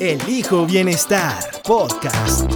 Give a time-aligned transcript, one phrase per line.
[0.00, 2.50] Elijo Bienestar Podcast.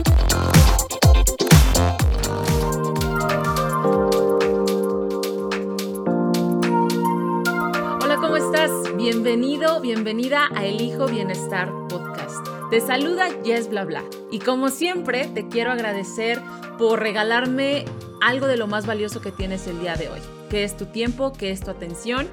[8.00, 8.70] Hola, ¿cómo estás?
[8.96, 12.46] Bienvenido, bienvenida a Elijo Bienestar Podcast.
[12.70, 16.40] Te saluda Yes Bla Bla y como siempre te quiero agradecer
[16.78, 17.84] por regalarme
[18.22, 21.34] algo de lo más valioso que tienes el día de hoy, que es tu tiempo,
[21.34, 22.26] que es tu atención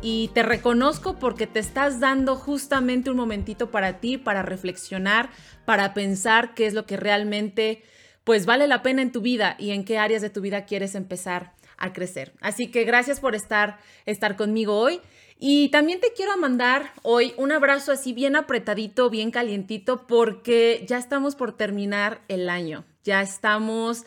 [0.00, 5.30] y te reconozco porque te estás dando justamente un momentito para ti, para reflexionar,
[5.64, 7.82] para pensar qué es lo que realmente
[8.24, 10.94] pues vale la pena en tu vida y en qué áreas de tu vida quieres
[10.94, 12.34] empezar a crecer.
[12.40, 15.00] Así que gracias por estar estar conmigo hoy
[15.38, 20.98] y también te quiero mandar hoy un abrazo así bien apretadito, bien calientito porque ya
[20.98, 22.84] estamos por terminar el año.
[23.04, 24.04] Ya estamos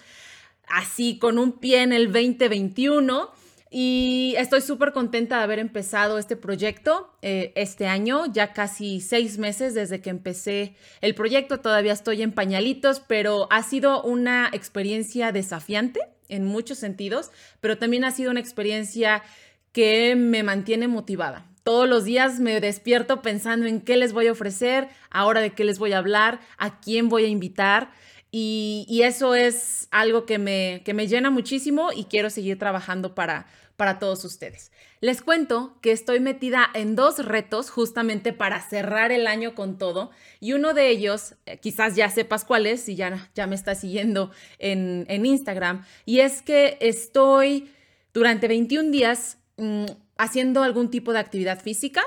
[0.67, 3.41] así con un pie en el 2021
[3.73, 9.38] y estoy súper contenta de haber empezado este proyecto eh, este año, ya casi seis
[9.38, 15.31] meses desde que empecé el proyecto, todavía estoy en pañalitos, pero ha sido una experiencia
[15.31, 19.23] desafiante en muchos sentidos, pero también ha sido una experiencia
[19.72, 21.47] que me mantiene motivada.
[21.64, 25.64] Todos los días me despierto pensando en qué les voy a ofrecer, ahora de qué
[25.64, 27.92] les voy a hablar, a quién voy a invitar.
[28.31, 33.47] Y, eso es algo que me, que me llena muchísimo y quiero seguir trabajando para,
[33.75, 34.71] para todos ustedes.
[35.01, 40.11] Les cuento que estoy metida en dos retos justamente para cerrar el año con todo
[40.39, 43.81] y uno de ellos, eh, quizás ya sepas cuál es si ya, ya me estás
[43.81, 47.70] siguiendo en, en Instagram, y es que estoy
[48.14, 49.86] durante 21 días mm,
[50.17, 52.02] haciendo algún tipo de actividad física.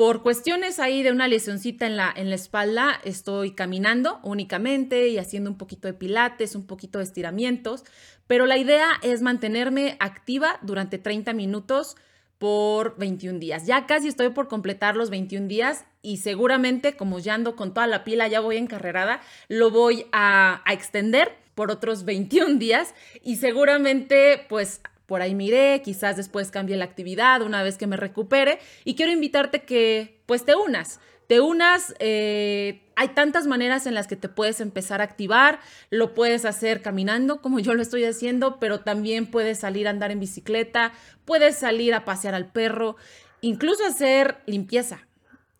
[0.00, 5.18] Por cuestiones ahí de una lesioncita en la, en la espalda, estoy caminando únicamente y
[5.18, 7.84] haciendo un poquito de pilates, un poquito de estiramientos,
[8.26, 11.98] pero la idea es mantenerme activa durante 30 minutos
[12.38, 13.66] por 21 días.
[13.66, 17.86] Ya casi estoy por completar los 21 días y seguramente, como ya ando con toda
[17.86, 23.36] la pila, ya voy encarrerada, lo voy a, a extender por otros 21 días y
[23.36, 28.60] seguramente pues por ahí miré, quizás después cambie la actividad una vez que me recupere.
[28.84, 34.06] Y quiero invitarte que pues te unas, te unas, eh, hay tantas maneras en las
[34.06, 35.58] que te puedes empezar a activar,
[35.90, 40.12] lo puedes hacer caminando como yo lo estoy haciendo, pero también puedes salir a andar
[40.12, 40.92] en bicicleta,
[41.24, 42.94] puedes salir a pasear al perro,
[43.40, 45.08] incluso hacer limpieza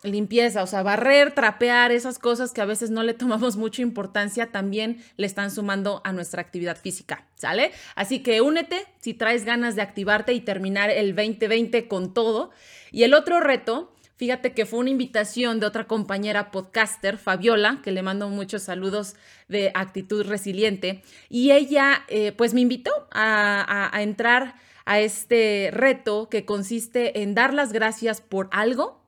[0.02, 4.46] limpieza, o sea, barrer, trapear, esas cosas que a veces no le tomamos mucha importancia,
[4.46, 7.72] también le están sumando a nuestra actividad física, ¿sale?
[7.94, 12.50] Así que únete si traes ganas de activarte y terminar el 2020 con todo.
[12.90, 17.92] Y el otro reto, fíjate que fue una invitación de otra compañera podcaster, Fabiola, que
[17.92, 19.16] le mando muchos saludos
[19.48, 24.54] de actitud resiliente, y ella eh, pues me invitó a entrar
[24.86, 29.00] a este reto que consiste en dar las gracias por algo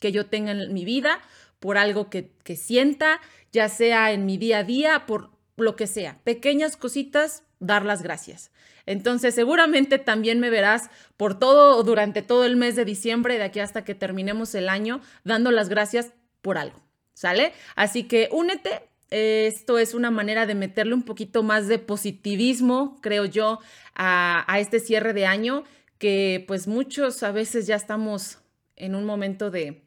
[0.00, 1.20] que yo tenga en mi vida,
[1.60, 3.20] por algo que, sienta,
[3.52, 6.20] ya sea en mi día a día, por lo que sea.
[6.24, 8.50] Pequeñas cositas, dar las gracias.
[8.84, 13.60] Entonces, seguramente también me verás por todo durante todo el mes de diciembre, de aquí
[13.60, 16.80] hasta que terminemos el año, dando las gracias por algo.
[17.14, 17.52] ¿Sale?
[17.74, 18.82] Así que únete.
[19.08, 23.60] Esto es una manera de meterle un poquito más de positivismo, creo yo,
[23.94, 25.62] a, a este cierre de año,
[25.98, 28.40] que pues muchos a veces ya estamos
[28.74, 29.85] en un momento de,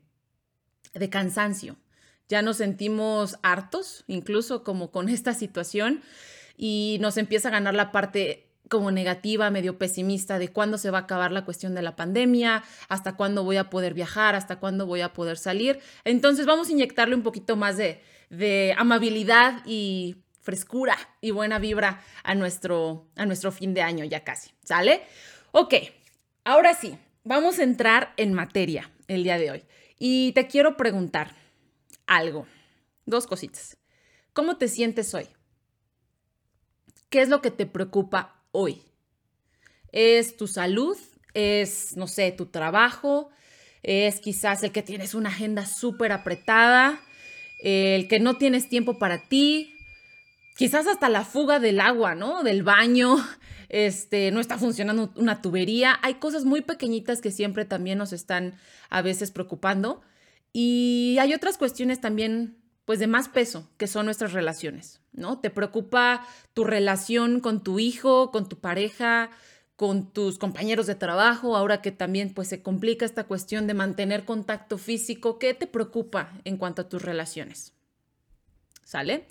[1.00, 1.78] de cansancio.
[2.28, 6.02] Ya nos sentimos hartos, incluso como con esta situación,
[6.56, 11.00] y nos empieza a ganar la parte como negativa, medio pesimista de cuándo se va
[11.00, 14.86] a acabar la cuestión de la pandemia, hasta cuándo voy a poder viajar, hasta cuándo
[14.86, 15.80] voy a poder salir.
[16.04, 22.02] Entonces vamos a inyectarle un poquito más de, de amabilidad y frescura y buena vibra
[22.24, 25.02] a nuestro, a nuestro fin de año ya casi, ¿sale?
[25.52, 25.74] Ok,
[26.44, 29.64] ahora sí, vamos a entrar en materia el día de hoy.
[30.00, 31.36] Y te quiero preguntar
[32.08, 32.48] algo,
[33.06, 33.78] dos cositas.
[34.32, 35.28] ¿Cómo te sientes hoy?
[37.10, 38.82] ¿Qué es lo que te preocupa hoy?
[39.92, 40.98] ¿Es tu salud?
[41.34, 43.30] ¿Es, no sé, tu trabajo?
[43.84, 47.02] ¿Es quizás el que tienes una agenda súper apretada?
[47.62, 49.76] ¿El que no tienes tiempo para ti?
[50.56, 52.44] Quizás hasta la fuga del agua, ¿no?
[52.44, 53.18] Del baño,
[53.70, 55.98] este, no está funcionando una tubería.
[56.02, 58.56] Hay cosas muy pequeñitas que siempre también nos están
[58.90, 60.02] a veces preocupando.
[60.52, 65.40] Y hay otras cuestiones también pues de más peso, que son nuestras relaciones, ¿no?
[65.40, 66.26] Te preocupa
[66.56, 69.30] tu relación con tu hijo, con tu pareja,
[69.76, 74.26] con tus compañeros de trabajo, ahora que también pues se complica esta cuestión de mantener
[74.26, 77.74] contacto físico, ¿qué te preocupa en cuanto a tus relaciones?
[78.84, 79.28] ¿Sale?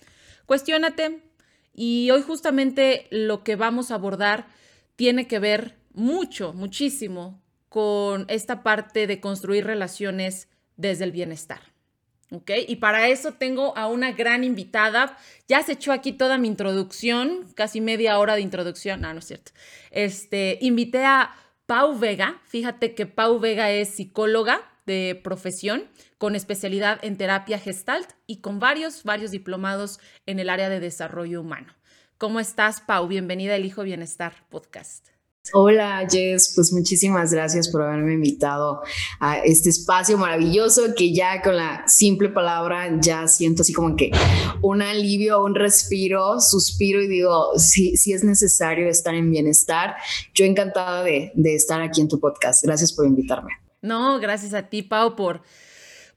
[0.47, 1.28] Cuestiónate
[1.75, 4.49] y hoy justamente lo que vamos a abordar
[4.97, 11.61] tiene que ver mucho, muchísimo con esta parte de construir relaciones desde el bienestar.
[12.31, 12.51] ¿Ok?
[12.67, 15.17] Y para eso tengo a una gran invitada.
[15.49, 19.01] Ya se echó aquí toda mi introducción, casi media hora de introducción.
[19.01, 19.53] No, no es cierto.
[19.91, 21.35] Este, invité a
[21.67, 22.41] Pau Vega.
[22.45, 25.85] Fíjate que Pau Vega es psicóloga de profesión
[26.17, 31.41] con especialidad en terapia gestalt y con varios, varios diplomados en el área de desarrollo
[31.41, 31.73] humano.
[32.17, 33.07] ¿Cómo estás, Pau?
[33.07, 35.07] Bienvenida al Hijo Bienestar Podcast.
[35.55, 38.83] Hola Jess, pues muchísimas gracias por haberme invitado
[39.21, 44.11] a este espacio maravilloso que ya con la simple palabra ya siento así como que
[44.61, 49.95] un alivio, un respiro, suspiro y digo, si, si es necesario estar en bienestar,
[50.35, 52.63] yo encantada de, de estar aquí en tu podcast.
[52.65, 53.68] Gracias por invitarme.
[53.83, 55.43] No, gracias a ti Pau por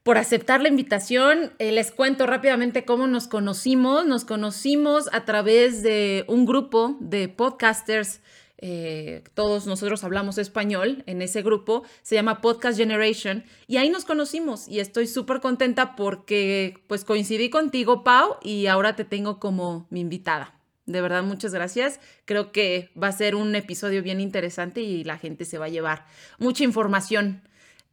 [0.04, 1.54] por aceptar la invitación.
[1.60, 4.04] Eh, les cuento rápidamente cómo nos conocimos.
[4.06, 8.19] Nos conocimos a través de un grupo de podcasters
[8.63, 14.06] eh, todos nosotros hablamos español en ese grupo, se llama Podcast Generation, y ahí nos
[14.06, 19.88] conocimos y estoy súper contenta porque pues coincidí contigo, Pau, y ahora te tengo como
[19.90, 20.60] mi invitada.
[20.86, 22.00] De verdad, muchas gracias.
[22.25, 25.69] Creo que va a ser un episodio bien interesante y la gente se va a
[25.69, 26.06] llevar
[26.38, 27.42] mucha información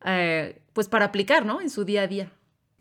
[0.04, 1.60] eh, pues para aplicar, ¿no?
[1.60, 2.32] En su día a día.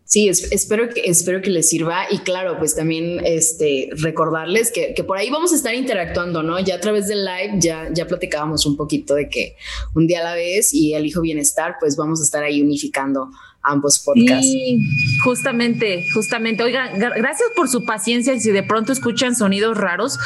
[0.07, 5.03] Sí, espero, que, espero que les sirva y claro, pues también este, recordarles que, que,
[5.03, 6.57] por ahí vamos a estar interactuando, ¿no?
[6.61, 9.57] Ya a través del live ya, ya platicábamos un poquito de que
[9.95, 13.31] un día a la vez y el hijo bienestar, pues vamos a estar ahí unificando
[13.67, 14.47] ambos podcasts.
[14.47, 14.79] Sí,
[15.23, 16.63] justamente, justamente.
[16.63, 20.17] Oiga, gracias por su paciencia y si de pronto escuchan sonidos raros,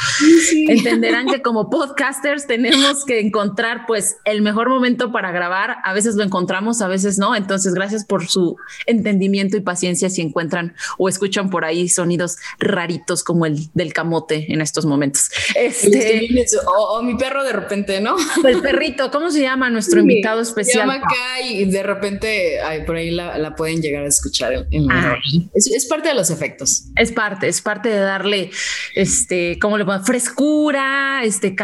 [0.68, 5.76] entenderán que como podcasters tenemos que encontrar pues el mejor momento para grabar.
[5.84, 7.34] A veces lo encontramos, a veces no.
[7.34, 8.56] Entonces, gracias por su
[8.86, 14.52] entendimiento y paciencia si encuentran o escuchan por ahí sonidos raritos como el del camote
[14.52, 15.30] en estos momentos.
[15.54, 16.28] Este,
[16.66, 18.16] o, mi perro de repente, ¿no?
[18.44, 20.88] El perrito, ¿cómo se llama nuestro invitado especial?
[20.88, 24.52] Se llama Kai y de repente ay, por ahí la la, pueden llegar a escuchar
[24.70, 25.16] en, ah.
[25.54, 26.88] es, parte de los efectos.
[26.96, 28.50] Es parte, es parte de darle,
[28.94, 30.04] este, ¿cómo le pongo?
[30.04, 31.54] Frescura, este,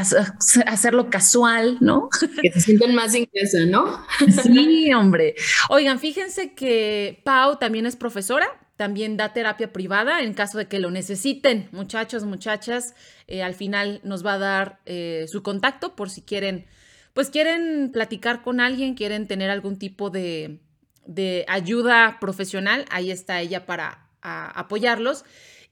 [0.66, 2.08] hacerlo casual, ¿no?
[2.42, 4.04] Que se sienten más en casa, ¿no?
[4.42, 5.34] Sí, hombre.
[5.70, 8.46] Oigan, fíjense que Pau también es profesora,
[8.78, 11.68] también da terapia privada en caso de que lo necesiten.
[11.72, 12.94] Muchachos, muchachas,
[13.26, 16.66] eh, al final nos va a dar eh, su contacto por si quieren,
[17.12, 20.60] pues quieren platicar con alguien, quieren tener algún tipo de,
[21.08, 25.24] de ayuda profesional, ahí está ella para apoyarlos.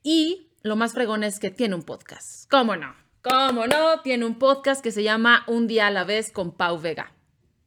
[0.02, 2.50] Y lo más fregón es que tiene un podcast.
[2.50, 2.94] ¿Cómo no?
[3.22, 4.00] ¿Cómo no?
[4.02, 7.12] Tiene un podcast que se llama Un día a la vez con Pau Vega.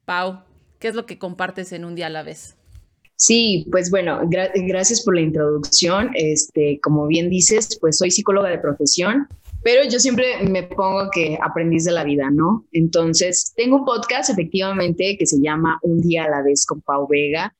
[0.06, 0.42] Pau,
[0.80, 2.58] ¿qué es lo que compartes en Un día a la vez?
[3.16, 6.12] Sí, pues bueno, gracias por la introducción.
[6.16, 9.28] Este, como bien dices, pues soy psicóloga de profesión
[9.62, 12.66] pero yo siempre me pongo que aprendiz de la vida, ¿no?
[12.72, 17.08] Entonces, tengo un podcast efectivamente que se llama Un día a la vez con Pau
[17.08, 17.54] Vega.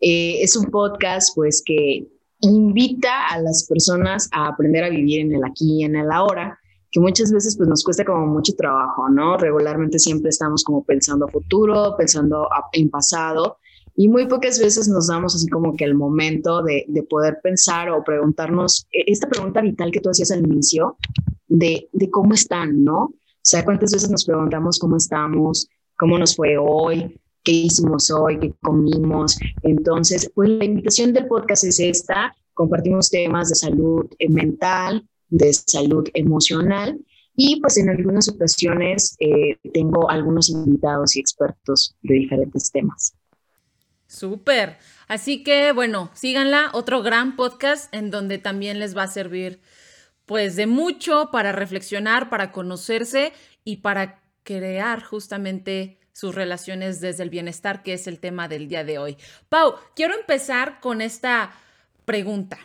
[0.00, 2.06] Eh, es un podcast pues que
[2.40, 6.58] invita a las personas a aprender a vivir en el aquí y en el ahora,
[6.90, 9.36] que muchas veces pues nos cuesta como mucho trabajo, ¿no?
[9.36, 13.58] Regularmente siempre estamos como pensando a futuro, pensando en pasado
[13.94, 17.90] y muy pocas veces nos damos así como que el momento de, de poder pensar
[17.90, 20.96] o preguntarnos e, esta pregunta vital que tú hacías al inicio,
[21.50, 23.02] de, cómo están, ¿no?
[23.04, 28.52] O cuántas veces nos preguntamos cómo estamos, cómo nos fue hoy, qué hicimos hoy, qué
[28.62, 29.38] comimos.
[29.62, 32.34] Entonces, pues la invitación del podcast es esta.
[32.54, 36.98] Compartimos temas de salud mental, de salud emocional
[37.36, 43.14] y pues en algunas ocasiones eh, tengo algunos invitados y expertos de diferentes temas.
[44.06, 44.76] Súper.
[45.08, 49.60] Así que bueno, síganla, otro gran podcast en donde también les va a servir
[50.26, 53.32] pues de mucho para reflexionar, para conocerse
[53.64, 58.84] y para crear justamente sus relaciones desde el bienestar, que es el tema del día
[58.84, 59.16] de hoy.
[59.48, 61.50] Pau, quiero empezar con esta
[62.04, 62.58] pregunta.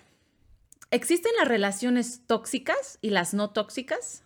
[0.91, 4.23] ¿Existen las relaciones tóxicas y las no tóxicas?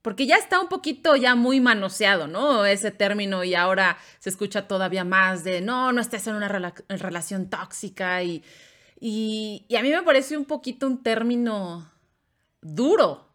[0.00, 2.64] Porque ya está un poquito ya muy manoseado, ¿no?
[2.64, 7.50] Ese término y ahora se escucha todavía más de, no, no estés en una relación
[7.50, 8.44] tóxica y,
[9.00, 11.90] y, y a mí me parece un poquito un término
[12.60, 13.28] duro,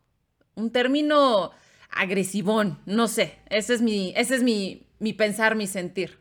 [0.56, 1.52] un término
[1.90, 6.20] agresivón, no sé, ese es mi, ese es mi, mi pensar, mi sentir.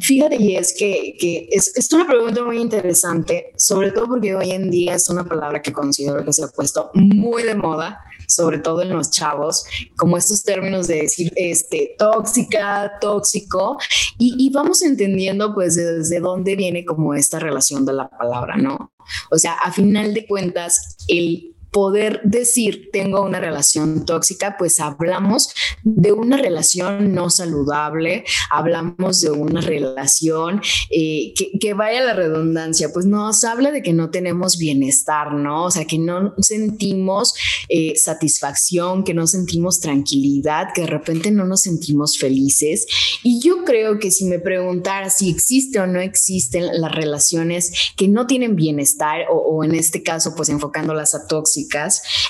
[0.00, 4.50] Fíjate, y es que, que es, es, una pregunta muy interesante, sobre todo porque hoy
[4.50, 8.58] en día es una palabra que considero que se ha puesto muy de moda, sobre
[8.58, 9.64] todo en los chavos,
[9.96, 13.78] como estos términos de decir este, tóxica, tóxico,
[14.18, 18.92] y, y vamos entendiendo pues desde dónde viene como esta relación de la palabra, ¿no?
[19.30, 25.50] O sea, a final de cuentas, el poder decir tengo una relación tóxica, pues hablamos
[25.82, 32.88] de una relación no saludable, hablamos de una relación eh, que, vaya a la redundancia,
[32.94, 35.64] pues nos habla de que no tenemos bienestar, ¿no?
[35.64, 37.34] O sea, que no sentimos
[37.68, 42.86] eh, satisfacción, que no sentimos tranquilidad, que de repente no nos sentimos felices.
[43.22, 48.08] Y yo creo que si me preguntara si existe o no existen las relaciones que
[48.08, 51.65] no tienen bienestar o, o en este caso, pues enfocándolas a tóxicas,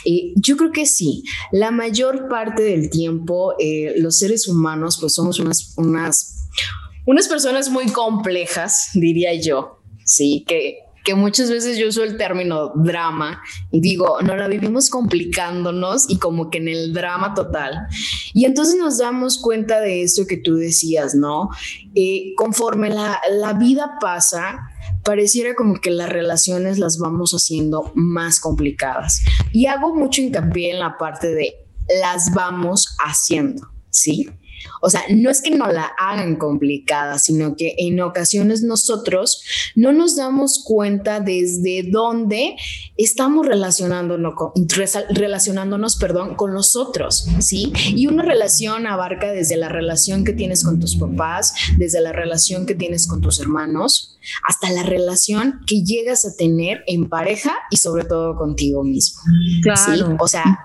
[0.04, 1.22] eh, yo creo que sí.
[1.52, 6.48] La mayor parte del tiempo eh, los seres humanos pues somos unas, unas,
[7.04, 12.72] unas personas muy complejas, diría yo, sí, que, que muchas veces yo uso el término
[12.74, 13.40] drama
[13.70, 17.86] y digo, no la vivimos complicándonos y como que en el drama total.
[18.34, 21.50] Y entonces nos damos cuenta de esto que tú decías, ¿no?
[21.94, 24.58] Eh, conforme la, la vida pasa,
[25.06, 29.22] pareciera como que las relaciones las vamos haciendo más complicadas.
[29.52, 31.54] Y hago mucho hincapié en la parte de
[32.02, 34.28] las vamos haciendo, ¿sí?
[34.80, 39.42] O sea, no es que no la hagan complicada, sino que en ocasiones nosotros
[39.75, 42.56] no nos damos cuenta desde dónde
[42.96, 44.52] estamos relacionándonos con,
[45.11, 47.73] relacionándonos, perdón, con los otros, ¿sí?
[47.94, 52.66] Y una relación abarca desde la relación que tienes con tus papás, desde la relación
[52.66, 54.18] que tienes con tus hermanos,
[54.49, 59.20] hasta la relación que llegas a tener en pareja y sobre todo contigo mismo.
[59.62, 60.16] Claro.
[60.18, 60.64] O sea,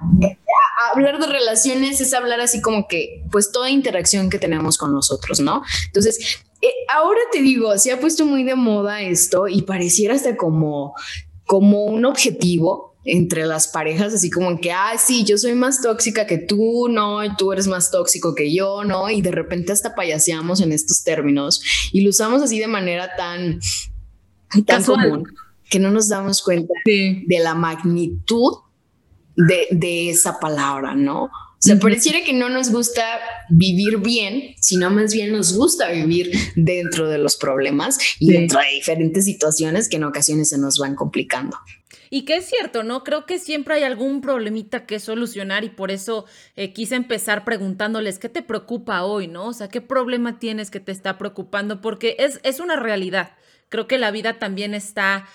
[0.94, 5.40] hablar de relaciones es hablar así como que, pues toda interacción que tenemos con nosotros,
[5.40, 5.64] ¿no?
[5.88, 10.38] Entonces, eh, ahora te digo, se ha puesto muy de moda esto y pareciera hasta
[10.38, 10.94] como,
[11.46, 16.28] como un objetivo entre las parejas, así como que, ah, sí, yo soy más tóxica
[16.28, 19.96] que tú, no, y tú eres más tóxico que yo, no, y de repente hasta
[19.96, 23.60] payaseamos en estos términos y lo usamos así de manera tan,
[24.66, 25.24] tan común
[25.70, 28.54] que no nos damos cuenta de la magnitud
[29.48, 31.24] de, esa palabra, ¿no?
[31.24, 33.04] O sea, pareciera que no nos gusta
[33.50, 38.66] vivir bien, sino más bien nos gusta vivir dentro de los problemas y dentro de
[38.74, 41.58] diferentes situaciones que en ocasiones se nos van complicando.
[42.14, 43.06] Y que es cierto, ¿no?
[43.06, 46.26] Creo que siempre hay algún problemita que solucionar y por eso
[46.58, 49.48] eh, quise empezar preguntándoles qué te preocupa hoy, ¿no?
[49.48, 53.32] O sea, qué problema tienes que te está preocupando, porque es, es una realidad.
[53.70, 55.26] Creo que la vida también está...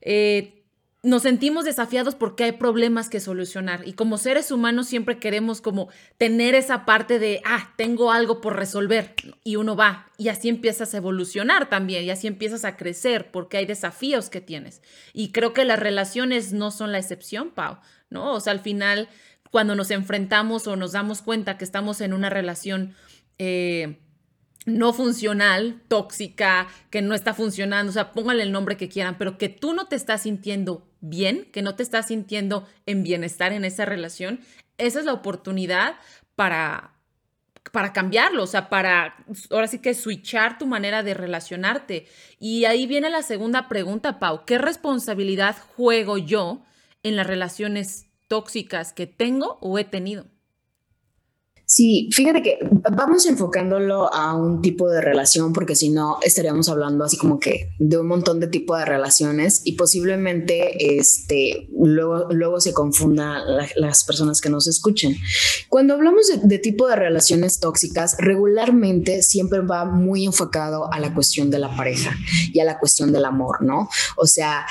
[0.00, 0.57] Eh,
[1.02, 5.88] nos sentimos desafiados porque hay problemas que solucionar y como seres humanos siempre queremos como
[6.16, 9.14] tener esa parte de, ah, tengo algo por resolver
[9.44, 13.58] y uno va y así empiezas a evolucionar también y así empiezas a crecer porque
[13.58, 14.82] hay desafíos que tienes.
[15.12, 17.78] Y creo que las relaciones no son la excepción, Pau,
[18.10, 18.32] ¿no?
[18.32, 19.08] O sea, al final,
[19.52, 22.94] cuando nos enfrentamos o nos damos cuenta que estamos en una relación...
[23.38, 24.00] Eh,
[24.66, 29.38] no funcional, tóxica, que no está funcionando, o sea, póngale el nombre que quieran, pero
[29.38, 33.64] que tú no te estás sintiendo bien, que no te estás sintiendo en bienestar en
[33.64, 34.40] esa relación,
[34.78, 35.96] esa es la oportunidad
[36.36, 36.94] para
[37.72, 39.16] para cambiarlo, o sea, para
[39.50, 42.06] ahora sí que switchar tu manera de relacionarte.
[42.38, 46.62] Y ahí viene la segunda pregunta, Pau, ¿qué responsabilidad juego yo
[47.02, 50.26] en las relaciones tóxicas que tengo o he tenido?
[51.70, 52.58] Sí, fíjate que
[52.96, 57.74] vamos enfocándolo a un tipo de relación, porque si no estaríamos hablando así como que
[57.78, 63.44] de un montón de tipo de relaciones y posiblemente este, luego, luego se confunda
[63.76, 65.18] las personas que nos escuchen.
[65.68, 71.12] Cuando hablamos de, de tipo de relaciones tóxicas, regularmente siempre va muy enfocado a la
[71.12, 72.16] cuestión de la pareja
[72.50, 73.90] y a la cuestión del amor, ¿no?
[74.16, 74.64] O sea,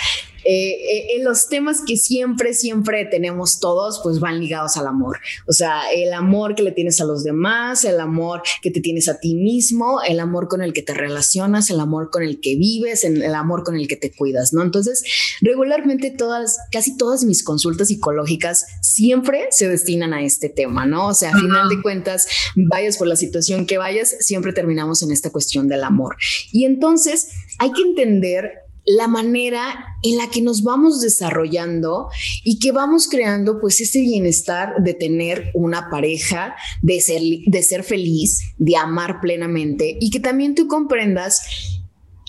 [0.50, 5.20] eh, eh, en los temas que siempre, siempre tenemos todos, pues van ligados al amor.
[5.46, 9.10] O sea, el amor que le tienes a los demás, el amor que te tienes
[9.10, 12.56] a ti mismo, el amor con el que te relacionas, el amor con el que
[12.56, 14.64] vives, el amor con el que te cuidas, ¿no?
[14.64, 15.04] Entonces,
[15.42, 21.08] regularmente todas, casi todas mis consultas psicológicas siempre se destinan a este tema, ¿no?
[21.08, 22.26] O sea, a final de cuentas,
[22.56, 26.16] vayas por la situación que vayas, siempre terminamos en esta cuestión del amor.
[26.54, 32.08] Y entonces hay que entender la manera en la que nos vamos desarrollando
[32.46, 37.84] y que vamos creando pues ese bienestar de tener una pareja, de ser, de ser
[37.84, 41.42] feliz, de amar plenamente y que también tú comprendas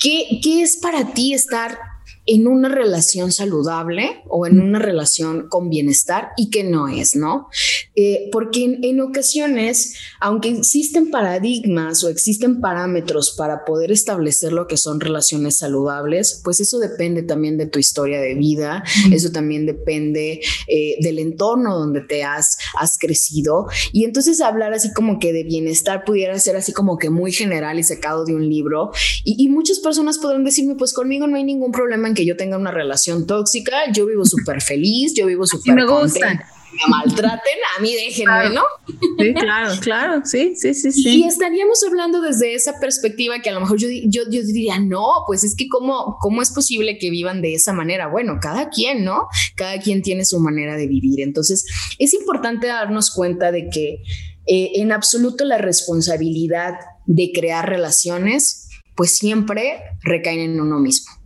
[0.02, 1.78] qué, qué es para ti estar
[2.28, 7.48] en una relación saludable o en una relación con bienestar y que no es, ¿no?
[7.96, 14.76] Eh, porque en, ocasiones, aunque existen paradigmas o existen parámetros para poder establecer lo que
[14.76, 20.42] son relaciones saludables, pues eso depende también de tu historia de vida, eso también depende
[20.66, 23.68] eh, del entorno donde te has, has crecido.
[23.90, 27.78] Y entonces hablar así como que de bienestar pudiera ser así como que muy general
[27.78, 28.90] y sacado de un libro.
[29.24, 32.36] Y, y muchas personas podrán decirme, pues conmigo no hay ningún problema en que yo
[32.36, 35.84] tenga una relación tóxica, yo vivo súper feliz, yo vivo súper me.
[35.84, 38.62] Me maltraten, a mí déjenme, ¿no?
[39.18, 41.20] Sí, claro, claro, sí, sí, sí, sí.
[41.20, 45.22] Y estaríamos hablando desde esa perspectiva que a lo mejor yo, yo, yo diría, no,
[45.28, 48.08] pues es que cómo, cómo es posible que vivan de esa manera.
[48.08, 49.28] Bueno, cada quien, ¿no?
[49.54, 51.20] Cada quien tiene su manera de vivir.
[51.20, 51.64] Entonces,
[51.98, 54.02] es importante darnos cuenta de que
[54.46, 56.74] eh, en absoluto la responsabilidad
[57.06, 61.17] de crear relaciones, pues siempre recaen en uno mismo.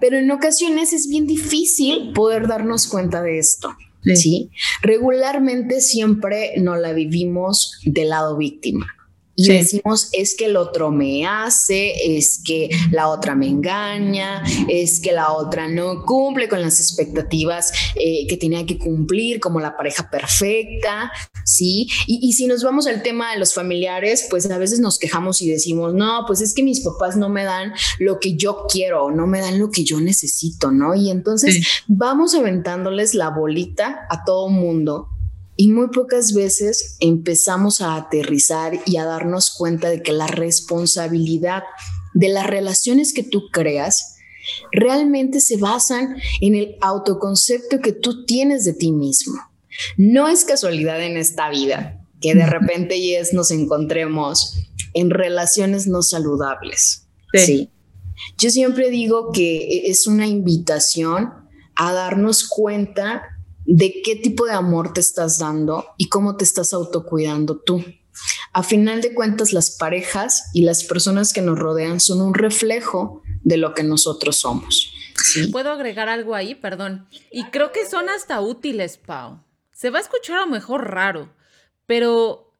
[0.00, 3.76] Pero en ocasiones es bien difícil poder darnos cuenta de esto.
[4.14, 4.50] Sí.
[4.80, 8.97] Regularmente siempre nos la vivimos del lado víctima.
[9.40, 14.98] Y decimos, es que el otro me hace, es que la otra me engaña, es
[14.98, 19.76] que la otra no cumple con las expectativas eh, que tenía que cumplir como la
[19.76, 21.12] pareja perfecta,
[21.44, 21.86] ¿sí?
[22.08, 25.40] Y, y, si nos vamos al tema de los familiares, pues a veces nos quejamos
[25.40, 29.12] y decimos, no, pues es que mis papás no me dan lo que yo quiero,
[29.12, 30.96] no me dan lo que yo necesito, ¿no?
[30.96, 35.10] Y entonces vamos aventándoles la bolita a todo mundo
[35.60, 41.64] y muy pocas veces empezamos a aterrizar y a darnos cuenta de que la responsabilidad
[42.14, 44.18] de las relaciones que tú creas
[44.70, 49.34] realmente se basan en el autoconcepto que tú tienes de ti mismo.
[49.96, 54.60] No es casualidad en esta vida que de repente yes, nos encontremos
[54.94, 57.08] en relaciones no saludables.
[57.34, 57.68] sí.
[58.36, 61.32] Yo siempre digo que es una invitación
[61.74, 63.37] a darnos cuenta
[63.70, 67.84] de qué tipo de amor te estás dando y cómo te estás autocuidando tú.
[68.54, 73.22] A final de cuentas, las parejas y las personas que nos rodean son un reflejo
[73.42, 74.90] de lo que nosotros somos.
[75.52, 76.54] ¿Puedo agregar algo ahí?
[76.54, 77.08] Perdón.
[77.30, 79.44] Y creo que son hasta útiles, Pau.
[79.72, 81.30] Se va a escuchar a lo mejor raro,
[81.84, 82.54] pero,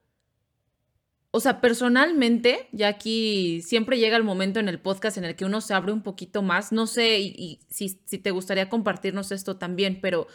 [1.31, 5.47] o sea, personalmente, ya aquí siempre llega el momento en el podcast en el que
[5.47, 6.71] uno se abre un poquito más.
[6.71, 10.29] No sé y, si, si te gustaría compartirnos esto también, pero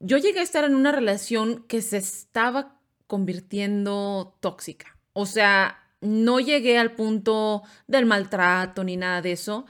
[0.00, 4.98] yo llegué a estar en una relación que se estaba convirtiendo tóxica.
[5.12, 9.66] O sea, no llegué al punto del maltrato ni nada de eso,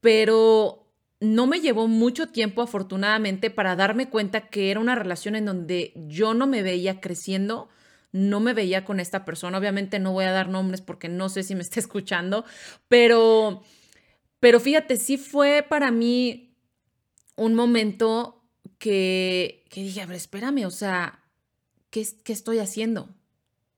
[0.00, 0.86] pero
[1.20, 5.92] no me llevó mucho tiempo, afortunadamente, para darme cuenta que era una relación en donde
[5.94, 7.68] yo no me veía creciendo,
[8.12, 9.58] no me veía con esta persona.
[9.58, 12.44] Obviamente no voy a dar nombres porque no sé si me está escuchando,
[12.88, 13.62] pero,
[14.40, 16.56] pero fíjate, sí fue para mí
[17.36, 18.39] un momento
[18.80, 21.20] que, dije, a ver, espérame, o sea,
[21.90, 23.14] ¿qué, ¿qué estoy haciendo?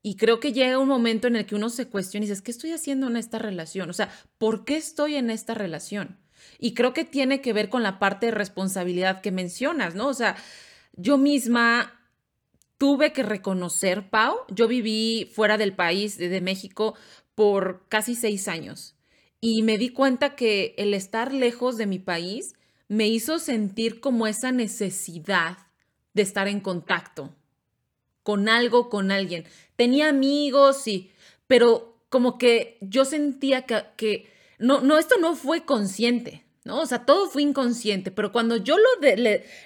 [0.01, 2.53] Y creo que llega un momento en el que uno se cuestiona y dice, ¿qué
[2.53, 3.91] estoy haciendo en esta relación?
[3.91, 6.19] O sea, ¿por qué estoy en esta relación?
[6.59, 10.09] Y creo que tiene que ver con la parte de responsabilidad que mencionas, ¿no?
[10.09, 10.37] O sea,
[10.95, 12.01] yo misma
[12.79, 16.95] tuve que reconocer, Pau, yo viví fuera del país, de México,
[17.35, 18.95] por casi seis años.
[19.41, 22.55] Y me di cuenta que el estar lejos de mi país
[22.93, 25.57] me hizo sentir como esa necesidad
[26.13, 27.35] de estar en contacto
[28.23, 29.47] con algo, con alguien.
[29.77, 31.11] Tenía amigos, sí,
[31.47, 36.83] pero como que yo sentía que, no, no, esto no fue consciente, ¿no?
[36.83, 38.85] O sea, todo fue inconsciente, pero cuando yo lo,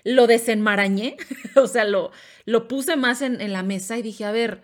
[0.05, 1.17] lo desenmarañé,
[1.57, 2.13] o sea, lo,
[2.45, 4.63] lo puse más en, en la mesa y dije, a ver,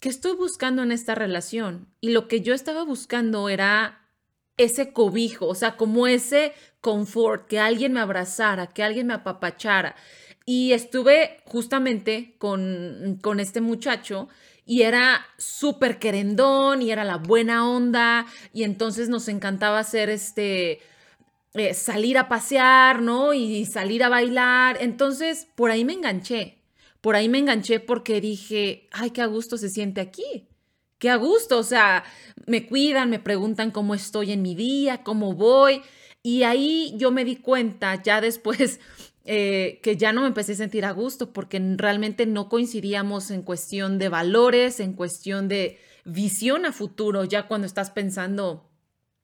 [0.00, 1.88] ¿qué estoy buscando en esta relación?
[2.02, 4.02] Y lo que yo estaba buscando era
[4.58, 6.52] ese cobijo, o sea, como ese
[6.86, 9.96] confort, que alguien me abrazara, que alguien me apapachara.
[10.44, 14.28] Y estuve justamente con, con este muchacho
[14.64, 20.80] y era súper querendón y era la buena onda y entonces nos encantaba hacer este...
[21.54, 23.32] Eh, salir a pasear, ¿no?
[23.32, 24.76] Y salir a bailar.
[24.78, 26.58] Entonces, por ahí me enganché.
[27.00, 30.46] Por ahí me enganché porque dije, ay, qué a gusto se siente aquí
[30.98, 32.04] qué a gusto, o sea,
[32.46, 35.82] me cuidan, me preguntan cómo estoy en mi día, cómo voy.
[36.26, 38.80] Y ahí yo me di cuenta ya después
[39.24, 43.42] eh, que ya no me empecé a sentir a gusto porque realmente no coincidíamos en
[43.42, 48.68] cuestión de valores, en cuestión de visión a futuro, ya cuando estás pensando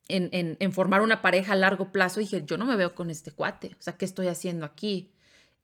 [0.06, 3.32] en, en, formar una pareja a largo plazo, dije, yo no me veo con este
[3.32, 5.10] cuate, o sea, ¿qué estoy haciendo aquí?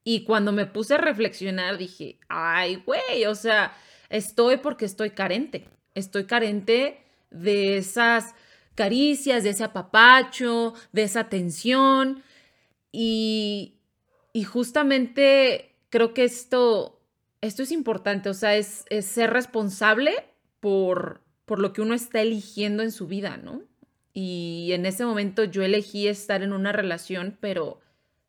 [0.03, 3.77] Y cuando me puse a reflexionar, dije, ay, güey, o sea,
[4.11, 8.35] estoy porque estoy carente estoy carente de esas
[8.79, 12.23] caricias, de ese apapacho, de esa atención.
[12.93, 13.75] Y,
[14.33, 17.03] y justamente creo que esto,
[17.41, 20.13] esto es importante, o sea, es, ser responsable
[20.61, 23.63] por, por lo que uno está eligiendo en su vida, ¿no?
[24.13, 27.81] Y en ese momento yo elegí estar en una relación, pero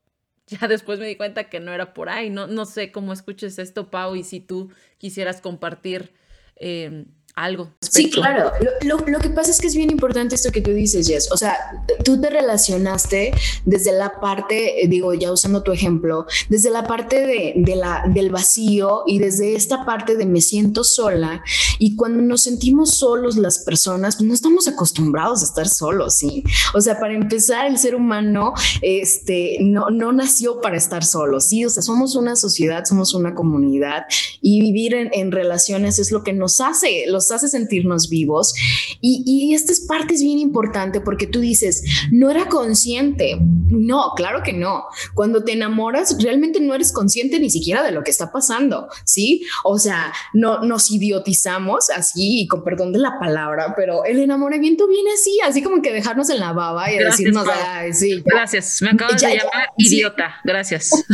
[0.48, 2.32] ya después me di cuenta que no era por ahí.
[2.32, 6.12] No, no sé cómo escuches esto, Pau, y si tú quisieras compartir
[6.56, 7.72] eh, algo.
[7.82, 8.52] Sí, claro.
[8.82, 11.32] Lo, lo, que pasa es que es bien importante esto que tú dices, Jess.
[11.32, 11.56] O sea,
[12.04, 13.32] tú te relacionaste
[13.66, 18.30] desde la parte, digo, ya usando tu ejemplo, desde la parte de, de la, del
[18.30, 21.44] vacío y desde esta parte de me siento sola.
[21.78, 26.44] Y cuando nos sentimos solos las personas, pues no estamos acostumbrados a estar solos, ¿sí?
[26.74, 31.66] O sea, para empezar, el ser humano este, no, no nació para estar solo, ¿sí?
[31.66, 34.06] O sea, somos una sociedad, somos una comunidad
[34.42, 38.54] y vivir en, en relaciones es lo que nos hace, los hace sentirnos vivos.
[39.02, 43.38] Y, y esta es parte es bien importante porque tú dices, no era consciente.
[43.40, 44.86] No, claro que no.
[45.14, 49.44] Cuando te enamoras, realmente no eres consciente ni siquiera de lo que está pasando, ¿sí?
[49.64, 55.12] O sea, no nos idiotizamos así, con perdón de la palabra, pero el enamoramiento viene
[55.14, 58.24] así, así como que dejarnos en la baba y decirnos, Ay, sí.
[58.26, 60.92] Gracias, me acabas de llamar idiota, gracias.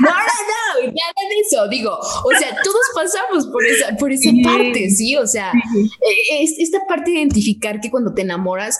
[0.00, 4.30] no, no, no, nada de eso, digo, o sea, todos pasamos por esa, por esa
[4.42, 5.16] parte, ¿sí?
[5.16, 8.78] O sea, eh, es esta parte de identificar que cuando te enamoras,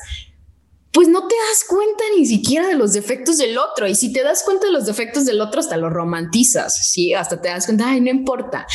[0.97, 3.87] pues no te das cuenta ni siquiera de los defectos del otro.
[3.87, 7.13] Y si te das cuenta de los defectos del otro, hasta lo romantizas, ¿sí?
[7.13, 8.67] Hasta te das cuenta, ay, no importa.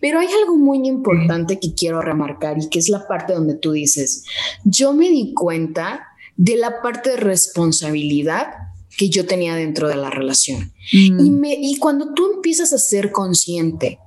[0.00, 3.70] Pero hay algo muy importante que quiero remarcar y que es la parte donde tú
[3.70, 4.24] dices,
[4.64, 8.48] yo me di cuenta de la parte de responsabilidad
[8.96, 10.72] que yo tenía dentro de la relación.
[10.92, 11.26] Mm.
[11.26, 14.00] Y, me, y cuando tú empiezas a ser consciente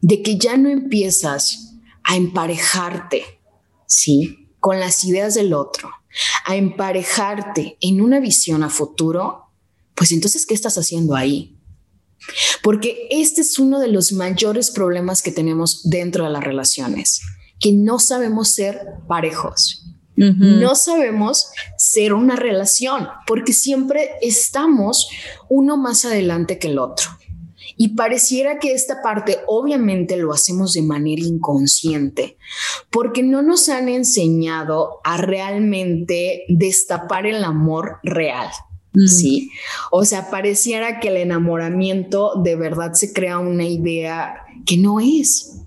[0.00, 1.69] de que ya no empiezas
[2.04, 3.40] a emparejarte,
[3.86, 4.48] ¿sí?
[4.58, 5.90] Con las ideas del otro,
[6.44, 9.44] a emparejarte en una visión a futuro,
[9.94, 11.56] pues entonces, ¿qué estás haciendo ahí?
[12.62, 17.20] Porque este es uno de los mayores problemas que tenemos dentro de las relaciones,
[17.58, 19.86] que no sabemos ser parejos.
[20.16, 21.46] No sabemos
[21.78, 25.08] ser una relación porque siempre estamos
[25.48, 27.08] uno más adelante que el otro.
[27.82, 32.36] Y pareciera que esta parte obviamente lo hacemos de manera inconsciente,
[32.90, 38.50] porque no nos han enseñado a realmente destapar el amor real.
[38.92, 39.06] Mm.
[39.06, 39.50] Sí,
[39.90, 45.62] o sea, pareciera que el enamoramiento de verdad se crea una idea que no es.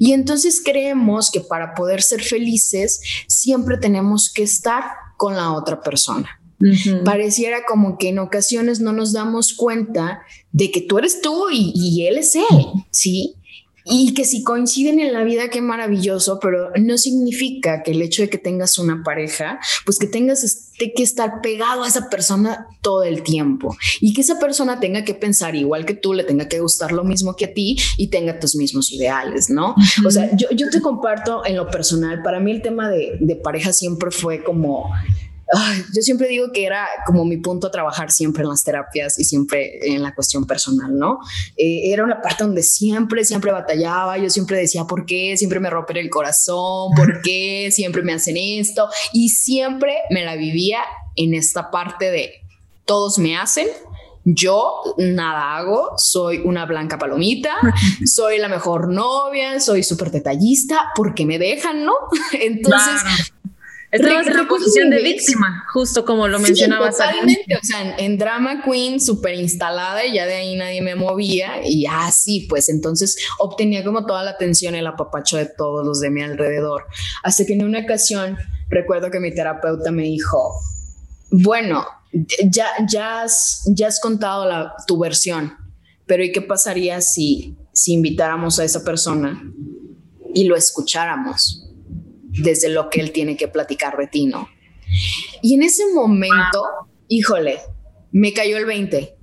[0.00, 4.82] Y entonces creemos que para poder ser felices siempre tenemos que estar
[5.16, 6.35] con la otra persona.
[7.04, 12.06] Pareciera como que en ocasiones no nos damos cuenta de que tú eres tú y,
[12.06, 13.34] él es él, ¿sí?
[13.88, 18.22] Y que si coinciden en la vida, qué maravilloso, pero no significa que el hecho
[18.22, 22.66] de que tengas una pareja, pues que tengas este, que estar pegado a esa persona
[22.82, 26.48] todo el tiempo y que esa persona tenga que pensar igual que tú, le tenga
[26.48, 29.76] que gustar lo mismo que a ti y tenga tus mismos ideales, ¿no?
[30.04, 33.36] O sea, yo, yo, te comparto en lo personal, para mí el tema de, de
[33.36, 34.90] pareja siempre fue como
[35.94, 39.24] yo siempre digo que era como mi punto a trabajar siempre en las terapias y
[39.24, 41.20] siempre en la cuestión personal, ¿no?
[41.56, 45.36] Eh, era una parte donde siempre, siempre batallaba, yo siempre decía, ¿por qué?
[45.36, 47.70] Siempre me rompen el corazón, ¿por qué?
[47.72, 50.80] Siempre me hacen esto y siempre me la vivía
[51.14, 52.32] en esta parte de
[52.84, 53.66] todos me hacen,
[54.24, 57.54] yo nada hago, soy una blanca palomita,
[58.04, 61.94] soy la mejor novia, soy súper detallista, porque me dejan, ¿no?
[62.32, 63.32] Entonces,
[63.96, 66.96] Estabas en la posición de víctima, justo como lo mencionabas.
[66.96, 71.66] totalmente, o sea, en drama queen súper instalada y ya de ahí nadie me movía
[71.66, 76.00] y así, pues entonces obtenía como toda la atención y el apapacho de todos los
[76.00, 76.86] de mi alrededor.
[77.22, 78.36] Hasta que en una ocasión
[78.68, 80.60] recuerdo que mi terapeuta me dijo,
[81.30, 81.86] bueno,
[82.50, 85.54] ya, ya, has, ya has contado la, tu versión,
[86.06, 89.42] pero ¿y qué pasaría si, si invitáramos a esa persona
[90.34, 91.65] y lo escucháramos?
[92.38, 94.48] Desde lo que él tiene que platicar de ti, ¿no?
[95.42, 96.62] Y en ese momento,
[97.08, 97.60] híjole,
[98.12, 99.16] me cayó el 20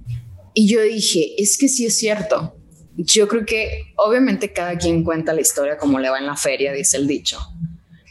[0.53, 2.55] y yo dije, es que sí es cierto.
[2.95, 6.73] Yo creo que obviamente cada quien cuenta la historia como le va en la feria,
[6.73, 7.39] dice el dicho,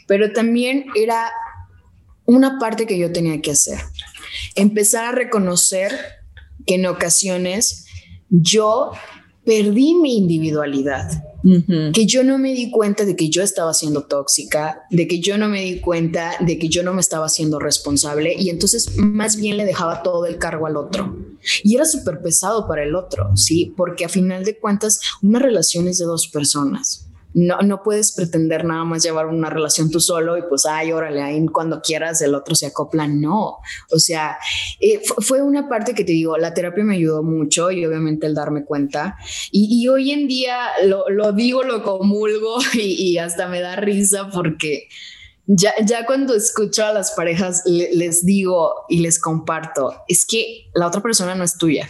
[0.07, 1.31] pero también era
[2.25, 3.79] una parte que yo tenía que hacer.
[4.55, 5.97] Empezar a reconocer
[6.65, 7.85] que en ocasiones
[8.29, 8.91] yo
[9.45, 11.23] perdí mi individualidad
[11.93, 15.37] que yo no me di cuenta de que yo estaba siendo tóxica, de que yo
[15.37, 19.35] no me di cuenta de que yo no me estaba siendo responsable y entonces más
[19.35, 21.17] bien le dejaba todo el cargo al otro.
[21.63, 23.73] Y era súper pesado para el otro, ¿sí?
[23.75, 27.02] Porque a final de cuentas una relación es de dos personas.
[27.33, 31.21] No, no puedes pretender nada más llevar una relación tú solo y pues, ay, órale,
[31.21, 33.07] ahí cuando quieras el otro se acopla.
[33.07, 33.57] No,
[33.91, 34.37] o sea,
[34.79, 38.35] eh, fue una parte que te digo, la terapia me ayudó mucho y obviamente el
[38.35, 39.17] darme cuenta.
[39.51, 44.87] Y, hoy en día lo, lo, digo, lo comulgo y, hasta me da risa porque
[45.45, 50.87] ya, ya cuando escucho a las parejas les digo y les comparto, es que la
[50.87, 51.89] otra persona no es tuya.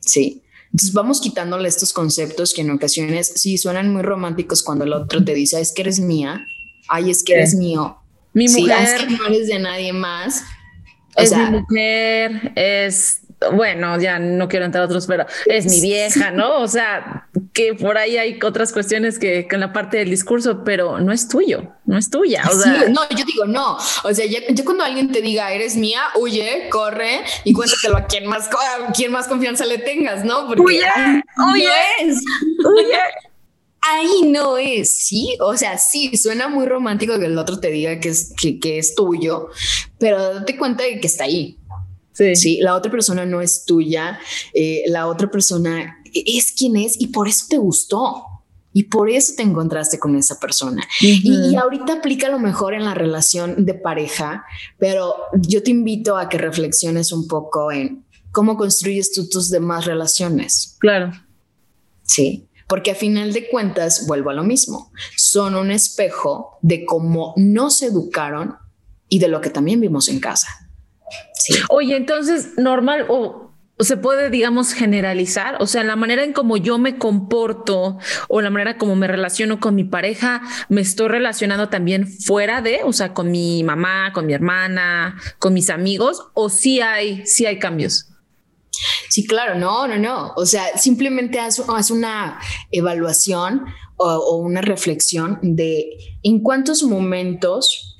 [0.00, 4.92] Sí entonces vamos quitándole estos conceptos que en ocasiones sí suenan muy románticos cuando el
[4.92, 6.44] otro te dice, es que eres mía,
[6.88, 7.98] ay, es que eres mío.
[8.34, 8.76] Mi mujer.
[8.82, 10.42] es que no eres de nadie más.
[11.16, 13.22] es mi mujer, es
[13.54, 16.60] bueno, ya no quiero entrar a otros, pero es mi vieja, ¿no?
[16.60, 17.27] O sea,
[17.58, 21.26] que por ahí hay otras cuestiones que, en la parte del discurso, pero no es
[21.26, 22.44] tuyo, no es tuya.
[22.48, 23.76] O sea, no, yo digo no.
[24.04, 28.26] O sea, ya, cuando alguien te diga eres mía, huye, corre y cuéntatelo a quien
[28.26, 30.46] más, a quien más confianza le tengas, ¿no?
[30.46, 30.84] Porque huye,
[31.52, 32.12] huye,
[32.64, 32.98] huye.
[33.80, 37.98] Ahí no es, sí, o sea, sí, suena muy romántico que el otro te diga
[37.98, 39.48] que es, que, que es tuyo,
[39.98, 41.58] pero date cuenta de que está ahí.
[42.34, 42.58] Sí.
[42.60, 44.18] la otra persona no es tuya,
[44.52, 48.24] eh, la otra persona es quien es y por eso te gustó.
[48.74, 50.86] Y por eso te encontraste con esa persona.
[51.00, 54.44] y, ahorita aplica lo mejor en la relación de pareja,
[54.78, 59.86] pero yo te invito a que reflexiones un poco en cómo construyes tú tus demás
[59.86, 60.76] relaciones.
[60.78, 61.12] Claro.
[62.02, 67.32] Sí, porque a final de cuentas, vuelvo a lo mismo, son un espejo de cómo
[67.36, 68.56] nos educaron
[69.08, 70.48] y de lo que también vimos en casa.
[71.70, 73.47] Oye, entonces, normal o
[73.80, 78.50] se puede, digamos, generalizar, o sea, la manera en cómo yo me comporto o la
[78.50, 83.14] manera como me relaciono con mi pareja, me estoy relacionando también fuera de, o sea,
[83.14, 88.08] con mi mamá, con mi hermana, con mis amigos, o sí hay, sí hay cambios.
[89.08, 90.32] Sí, claro, no, no, no.
[90.36, 91.58] O sea, simplemente haz,
[91.90, 92.38] una
[92.70, 93.64] evaluación
[93.96, 95.90] o una reflexión de
[96.22, 97.96] en cuántos momentos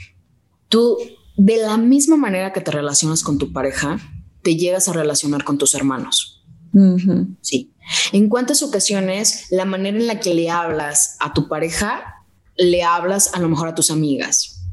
[0.69, 0.97] tú
[1.37, 3.99] de la misma manera que te relacionas con tu pareja,
[4.49, 6.43] te llegas a relacionar con tus hermanos.
[7.43, 7.75] Sí.
[8.13, 12.25] ¿En cuántas ocasiones la manera en la que le hablas a tu pareja,
[12.57, 14.65] le hablas a lo mejor a tus amigas?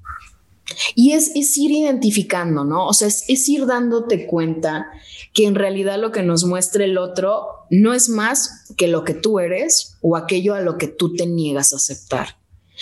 [0.96, 2.88] Y es, es ir identificando, ¿no?
[2.88, 4.88] O sea, es, es, ir dándote cuenta
[5.34, 9.14] que en realidad lo que nos muestra el otro no es más que lo que
[9.14, 12.38] tú eres o aquello a lo que tú te niegas a aceptar.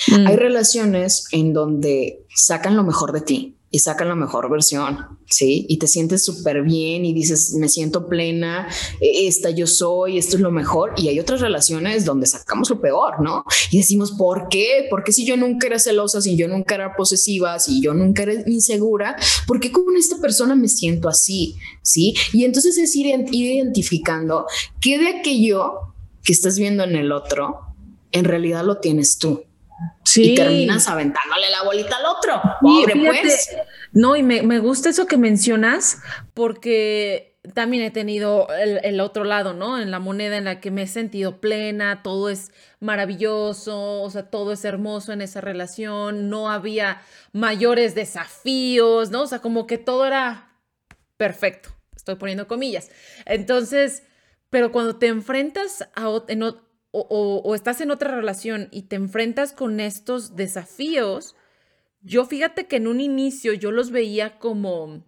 [0.09, 0.27] Mm.
[0.27, 5.65] Hay relaciones en donde sacan lo mejor de ti, y sacan la mejor versión, ¿sí?
[5.67, 8.67] Y te sientes súper bien y dices, me siento plena,
[9.01, 10.93] e, esta yo soy, esto es lo mejor.
[10.95, 13.43] Y hay otras relaciones donde sacamos lo peor, ¿no?
[13.71, 14.85] Y decimos, ¿por qué?
[14.91, 18.33] Porque si yo nunca era celosa, si yo nunca era posesiva, si yo nunca era
[18.45, 19.15] insegura,
[19.47, 21.55] ¿por qué con esta persona me siento así?
[21.81, 22.13] ¿Sí?
[22.31, 24.45] Y entonces es ir identificando
[24.81, 27.57] qué de aquello que estás viendo en el otro,
[28.11, 29.41] en realidad lo tienes tú.
[30.15, 32.41] Y terminas aventándole la bolita al otro.
[32.61, 33.55] Pobre, pues.
[33.91, 35.99] No, y me, gusta eso que mencionas,
[36.33, 39.79] porque también he tenido el, otro lado, ¿no?
[39.79, 44.29] En la moneda en la que me he sentido plena, todo es maravilloso, o sea,
[44.29, 49.23] todo es hermoso en esa relación, no había mayores desafíos, ¿no?
[49.23, 50.57] O sea, como que todo era
[51.17, 52.89] perfecto, estoy poniendo comillas.
[53.25, 54.03] Entonces,
[54.49, 56.43] pero cuando te enfrentas a, en,
[56.95, 61.35] o, estás en otra relación y te enfrentas con estos desafíos,
[62.01, 65.03] yo fíjate que en un inicio yo los veía como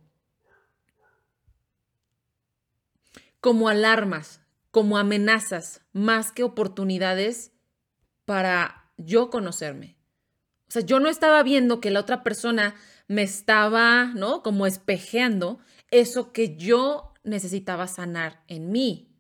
[3.40, 7.52] como alarmas, como amenazas, más que oportunidades
[8.26, 10.00] para yo conocerme.
[10.68, 12.74] O sea, yo no estaba viendo que la otra persona
[13.08, 14.42] me estaba, ¿no?
[14.42, 15.60] Como espejeando
[15.92, 19.15] eso que yo necesitaba sanar en mí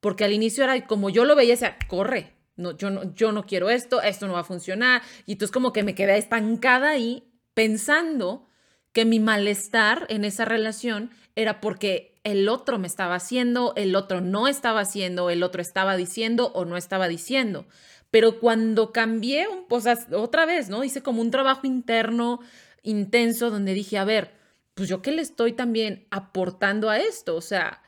[0.00, 3.46] porque al inicio era como yo lo veía, decía, corre, no, yo, no, yo no
[3.46, 5.02] quiero esto, esto no va a funcionar.
[5.26, 8.48] Y entonces como que me quedé estancada ahí pensando
[8.92, 14.20] que mi malestar en esa relación era porque el otro me estaba haciendo, el otro
[14.20, 17.66] no estaba haciendo, el otro estaba diciendo o no estaba diciendo.
[18.10, 20.82] Pero cuando cambié, pues otra vez, ¿no?
[20.82, 22.40] Hice como un trabajo interno
[22.82, 24.32] intenso donde dije, a ver,
[24.74, 27.82] pues yo qué le estoy también aportando a esto, o sea,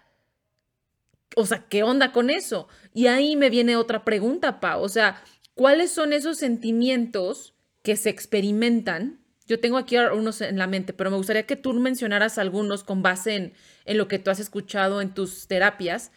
[1.38, 2.66] o sea, ¿qué onda con eso?
[2.92, 4.76] Y ahí me viene otra pregunta, Pa.
[4.76, 5.22] O sea,
[5.54, 9.20] ¿cuáles son esos sentimientos que se experimentan?
[9.46, 13.02] Yo tengo aquí unos en la mente, pero me gustaría que tú mencionaras algunos con
[13.02, 13.52] base en,
[13.84, 16.10] en lo que tú has escuchado en tus terapias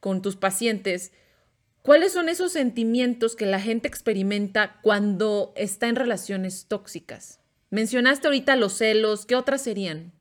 [0.00, 1.12] con tus pacientes.
[1.82, 7.40] ¿Cuáles son esos sentimientos que la gente experimenta cuando está en relaciones tóxicas?
[7.68, 10.14] Mencionaste ahorita los celos, ¿qué otras serían?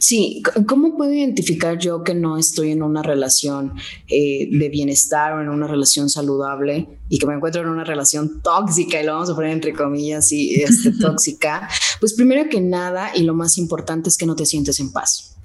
[0.00, 3.74] Sí, ¿cómo puedo identificar yo que no estoy en una relación
[4.08, 8.42] eh, de bienestar o en una relación saludable y que me encuentro en una relación
[8.42, 11.68] tóxica y lo vamos a poner entre comillas y este, tóxica?
[12.00, 15.36] Pues primero que nada y lo más importante es que no te sientes en paz.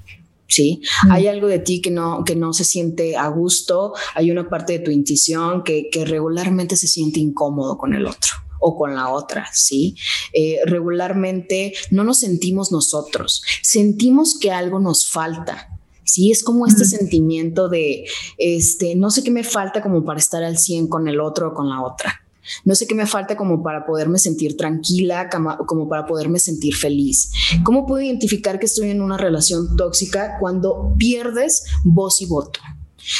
[0.47, 0.81] ¿sí?
[1.05, 1.11] Mm.
[1.11, 4.73] Hay algo de ti que no, que no se siente a gusto, hay una parte
[4.73, 9.09] de tu intuición que, que regularmente se siente incómodo con el otro o con la
[9.09, 9.97] otra, ¿sí?
[10.31, 15.67] Eh, regularmente no nos sentimos nosotros, sentimos que algo nos falta.
[16.03, 18.05] Sí, es como este sentimiento de,
[18.37, 21.53] este, no sé qué me falta como para estar al 100 con el otro o
[21.53, 22.21] con la otra.
[22.65, 25.29] No sé qué me falta como para poderme sentir tranquila,
[25.65, 27.31] como para poderme sentir feliz.
[27.63, 32.59] ¿Cómo puedo identificar que estoy en una relación tóxica cuando pierdes voz y voto?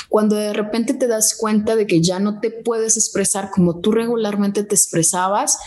[0.09, 3.91] Cuando de repente te das cuenta de que ya no te puedes expresar como tú
[3.91, 5.57] regularmente te expresabas,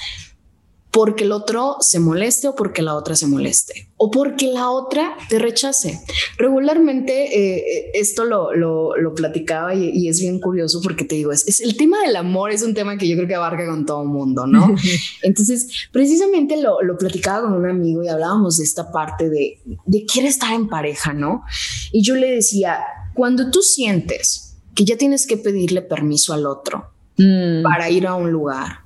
[0.94, 5.16] porque el otro se moleste o porque la otra se moleste o porque la otra
[5.28, 6.00] te rechace.
[6.38, 11.58] Regularmente eh, esto lo, lo, platicaba y, es bien curioso porque te digo, es, es,
[11.60, 14.46] el tema del amor es un tema que yo creo que abarca con todo mundo,
[14.46, 14.72] ¿no?
[15.22, 20.04] Entonces, precisamente lo, lo, platicaba con un amigo y hablábamos de esta parte de, de
[20.04, 21.42] quiere estar en pareja, ¿no?
[21.90, 22.78] Y yo le decía,
[23.14, 27.62] cuando tú sientes que ya tienes que pedirle permiso al otro mm.
[27.62, 28.80] para ir a un lugar,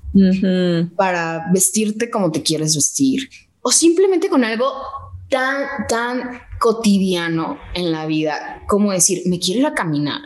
[0.96, 3.28] para vestirte como te quieres vestir,
[3.62, 4.66] o simplemente con algo
[5.28, 10.20] tan, tan cotidiano en la vida como decir, me quiero ir a caminar.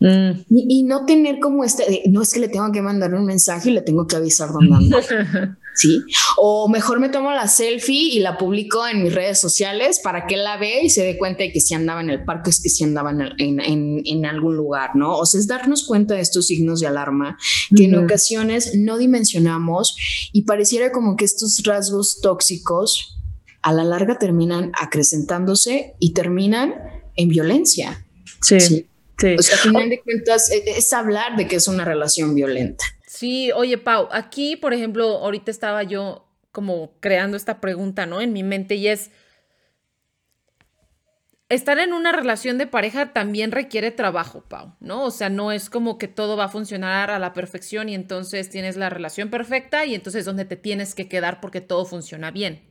[0.00, 0.44] Mm.
[0.50, 3.72] Y, no tener como este, no es que le tengo que mandar un mensaje y
[3.72, 4.98] le tengo que avisar dónde ando.
[5.74, 6.02] ¿sí?
[6.36, 10.34] O mejor me tomo la selfie y la publico en mis redes sociales para que
[10.34, 12.62] él la vea y se dé cuenta de que si andaba en el parque es
[12.62, 15.16] que si andaba en, en, en, algún lugar, ¿no?
[15.16, 17.36] O sea, es darnos cuenta de estos signos de alarma
[17.76, 19.96] que en ocasiones no dimensionamos
[20.32, 23.18] y pareciera como que estos rasgos tóxicos
[23.62, 26.74] a la larga terminan acrecentándose y terminan
[27.16, 28.06] en violencia.
[28.42, 28.60] Sí.
[28.60, 28.86] ¿sí?
[29.38, 32.84] O sea, al final de cuentas e, es hablar de que es una relación violenta.
[33.14, 38.20] Sí, oye, Pau, aquí, por ejemplo, ahorita estaba yo como creando esta pregunta, ¿no?
[38.20, 39.12] En mi mente y es,
[41.48, 45.04] estar en una relación de pareja también requiere trabajo, Pau, ¿no?
[45.04, 48.50] O sea, no es como que todo va a funcionar a la perfección y entonces
[48.50, 52.68] tienes la relación perfecta y entonces donde te tienes que quedar porque todo funciona bien.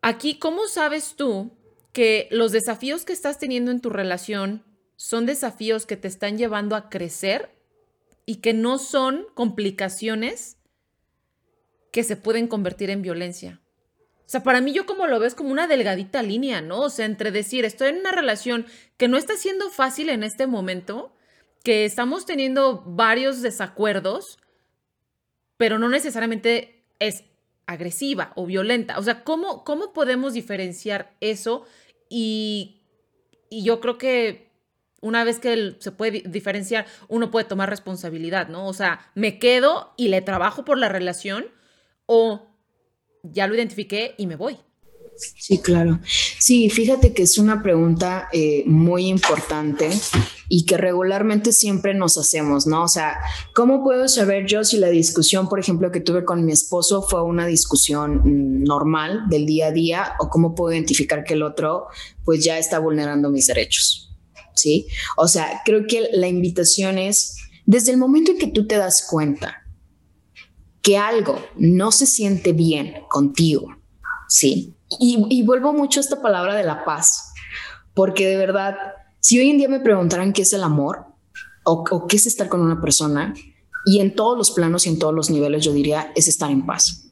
[0.00, 1.52] Aquí, ¿cómo sabes tú
[1.92, 4.64] que los desafíos que estás teniendo en tu relación
[4.96, 7.54] son desafíos que te están llevando a crecer
[8.26, 10.56] y que no son complicaciones
[11.92, 13.60] que se pueden convertir en violencia.
[14.26, 16.80] O sea, para mí yo como lo ves como una delgadita línea, ¿no?
[16.80, 20.46] O sea, entre decir, estoy en una relación que no está siendo fácil en este
[20.46, 21.14] momento,
[21.62, 24.38] que estamos teniendo varios desacuerdos,
[25.56, 27.24] pero no necesariamente es
[27.66, 28.98] agresiva o violenta.
[28.98, 31.64] O sea, ¿cómo, cómo podemos diferenciar eso?
[32.08, 32.82] Y,
[33.50, 34.50] y yo creo que
[35.04, 38.66] una vez que se puede diferenciar, uno puede tomar responsabilidad, ¿no?
[38.66, 41.44] O sea, me quedo y le trabajo por la relación
[42.06, 42.46] o
[43.22, 44.56] ya lo identifiqué y me voy.
[45.16, 46.00] Sí, claro.
[46.40, 49.90] Sí, fíjate que es una pregunta eh, muy importante
[50.48, 52.82] y que regularmente siempre nos hacemos, ¿no?
[52.82, 53.18] O sea,
[53.54, 57.22] ¿cómo puedo saber yo si la discusión, por ejemplo, que tuve con mi esposo fue
[57.22, 61.88] una discusión mm, normal del día a día o cómo puedo identificar que el otro
[62.24, 64.13] pues ya está vulnerando mis derechos?
[64.54, 64.86] ¿Sí?
[65.16, 67.36] O sea, creo que la invitación es,
[67.66, 69.62] desde el momento en que tú te das cuenta
[70.82, 73.68] que algo no se siente bien contigo,
[74.28, 74.74] ¿sí?
[75.00, 77.32] Y, vuelvo mucho a esta palabra de la paz,
[77.94, 78.76] porque de verdad,
[79.20, 81.06] si hoy en día me preguntaran qué es el amor
[81.64, 83.34] o, o qué es estar con una persona,
[83.86, 86.64] y en todos los planos y en todos los niveles yo diría es estar en
[86.64, 87.10] paz.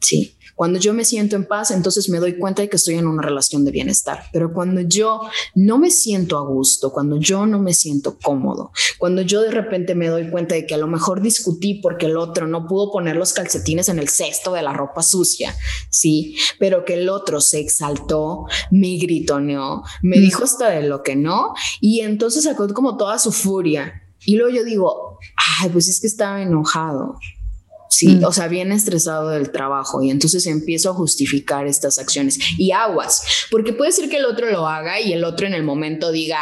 [0.00, 0.36] Sí.
[0.60, 3.22] Cuando yo me siento en paz, entonces me doy cuenta de que estoy en una
[3.22, 4.24] relación de bienestar.
[4.30, 5.22] Pero cuando yo
[5.54, 9.94] no me siento a gusto, cuando yo no me siento cómodo, cuando yo de repente
[9.94, 13.16] me doy cuenta de que a lo mejor discutí porque el otro no pudo poner
[13.16, 15.56] los calcetines en el cesto de la ropa sucia,
[15.88, 20.20] sí, pero que el otro se exaltó, me gritoneó, me mm.
[20.20, 24.02] dijo hasta de lo que no, y entonces sacó como toda su furia.
[24.26, 25.18] Y luego yo digo,
[25.62, 27.16] ay, pues es que estaba enojado.
[27.90, 28.24] Sí, mm.
[28.24, 33.46] o sea, bien estresado del trabajo y entonces empiezo a justificar estas acciones y aguas,
[33.50, 36.38] porque puede ser que el otro lo haga y el otro en el momento diga,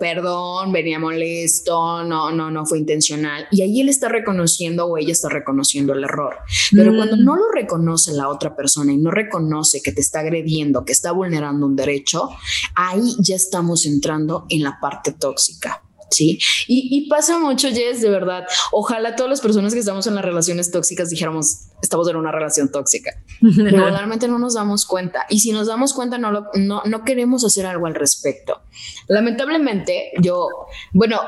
[0.00, 3.46] perdón, venía molesto, no, no, no fue intencional.
[3.52, 6.38] Y ahí él está reconociendo o ella está reconociendo el error.
[6.72, 7.24] Pero cuando mm.
[7.24, 11.12] no lo reconoce la otra persona y no reconoce que te está agrediendo, que está
[11.12, 12.28] vulnerando un derecho,
[12.74, 15.82] ahí ya estamos entrando en la parte tóxica.
[16.10, 18.44] Sí, y, pasa mucho, Jess, de verdad.
[18.72, 22.70] Ojalá todas las personas que estamos en las relaciones tóxicas dijéramos, estamos en una relación
[22.70, 23.12] tóxica.
[23.40, 25.26] Regularmente no nos damos cuenta.
[25.28, 28.62] Y si nos damos cuenta, no, no, no queremos hacer algo al respecto.
[29.08, 30.48] Lamentablemente, yo,
[30.92, 31.20] bueno,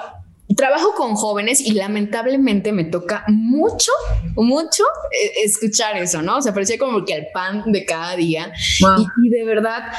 [0.57, 3.93] trabajo con jóvenes y lamentablemente me toca mucho,
[4.35, 6.39] mucho eh, escuchar eso, ¿no?
[6.39, 8.53] O sea, parecía como que el pan de cada día.
[8.79, 9.93] Y, y, de verdad,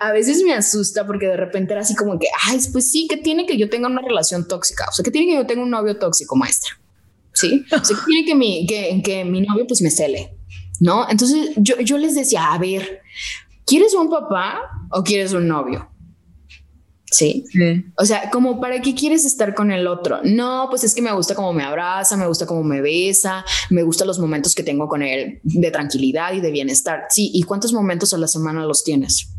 [0.00, 3.18] a veces me asusta porque de repente era así como que, ay, pues sí, que
[3.18, 5.70] tiene que yo tenga una relación tóxica, o sea, que tiene que yo tenga un
[5.70, 6.80] novio tóxico, maestra,
[7.34, 7.64] ¿sí?
[7.70, 10.34] O sea, que tiene que mi, que, que mi novio pues me cele,
[10.80, 11.06] ¿no?
[11.08, 13.02] Entonces yo, yo les decía, a ver,
[13.66, 15.86] ¿quieres un papá o quieres un novio?
[17.10, 17.44] ¿Sí?
[17.50, 17.84] ¿sí?
[17.98, 20.20] O sea, como para qué quieres estar con el otro.
[20.22, 23.82] No, pues es que me gusta cómo me abraza, me gusta cómo me besa, me
[23.82, 27.06] gustan los momentos que tengo con él de tranquilidad y de bienestar.
[27.10, 29.34] Sí, ¿y cuántos momentos a la semana los tienes?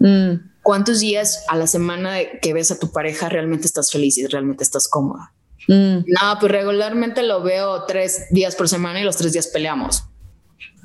[0.00, 0.50] Mm.
[0.62, 4.64] ¿Cuántos días a la semana que ves a tu pareja realmente estás feliz y realmente
[4.64, 5.32] estás cómoda?
[5.68, 5.98] Mm.
[6.06, 10.04] No, pues regularmente lo veo tres días por semana y los tres días peleamos.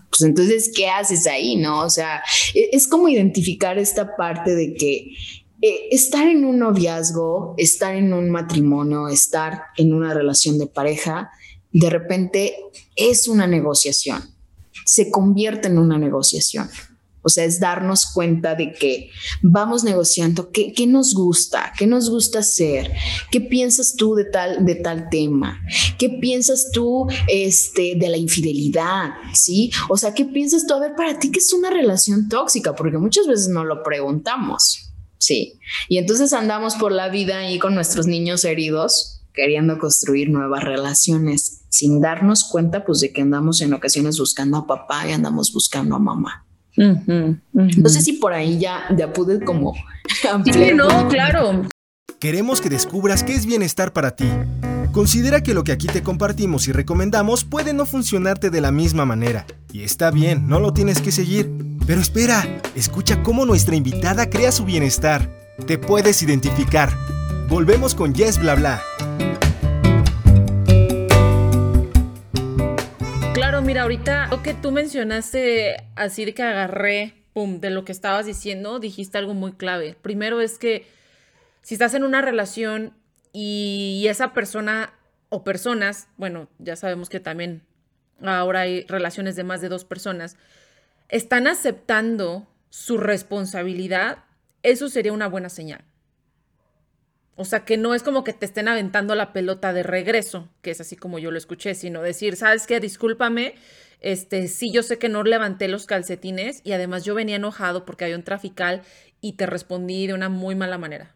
[0.10, 1.56] Pues entonces, ¿qué haces ahí?
[1.58, 5.14] No, o sea, e, es como identificar esta parte de que
[5.62, 11.32] eh, estar en un noviazgo, estar en un matrimonio, estar en una relación de pareja,
[11.72, 12.56] de repente
[12.96, 14.22] es una negociación,
[14.86, 16.70] se convierte en una negociación.
[17.26, 19.10] O sea, es darnos cuenta de que
[19.42, 22.92] vamos negociando qué, qué, nos gusta, qué nos gusta hacer,
[23.32, 25.60] qué piensas tú de tal, de tal tema,
[25.98, 29.72] qué piensas tú este, de la infidelidad, ¿sí?
[29.90, 33.00] O sea, qué piensas tú, a ver, para ti qué es una relación tóxica, porque
[33.00, 35.60] muchas veces no lo preguntamos, ¿sí?
[35.90, 41.64] Y entonces andamos por la vida ahí con nuestros niños heridos queriendo construir nuevas relaciones
[41.70, 45.96] sin darnos cuenta pues de que andamos en ocasiones buscando a papá y andamos buscando
[45.96, 46.45] a mamá.
[46.78, 49.74] No sé si por ahí ya, ya pude como
[50.52, 51.68] Sí, no, claro.
[52.20, 54.28] Queremos que descubras qué es bienestar para ti.
[54.92, 59.06] Considera que lo que aquí te compartimos y recomendamos puede no funcionarte de la misma
[59.06, 59.46] manera.
[59.74, 61.52] Y está bien, no lo tienes que seguir.
[61.86, 65.30] Pero espera, escucha cómo nuestra invitada crea su bienestar.
[65.68, 66.94] Te puedes identificar.
[67.50, 68.82] Volvemos con Yes Bla Bla.
[73.66, 78.26] Mira, ahorita lo que tú mencionaste, así de que agarré, pum, de lo que estabas
[78.26, 79.98] diciendo, dijiste algo muy clave.
[80.02, 80.88] Primero es que
[81.62, 82.94] si estás en una relación
[83.34, 84.94] y esa persona
[85.30, 87.64] o personas, bueno, ya sabemos que también
[88.22, 90.38] ahora hay relaciones de más de dos personas,
[91.10, 94.20] están aceptando su responsabilidad,
[94.64, 95.84] eso sería una buena señal.
[97.36, 100.72] O sea, que no es como que te estén aventando la pelota de regreso, que
[100.72, 102.80] es así como yo lo escuché, sino decir, ¿sabes qué?
[102.80, 103.56] Discúlpame,
[104.00, 108.06] este, sí, yo sé que no levanté los calcetines y además yo venía enojado porque
[108.06, 108.84] había un trafical
[109.20, 111.16] y te respondí de una muy mala manera.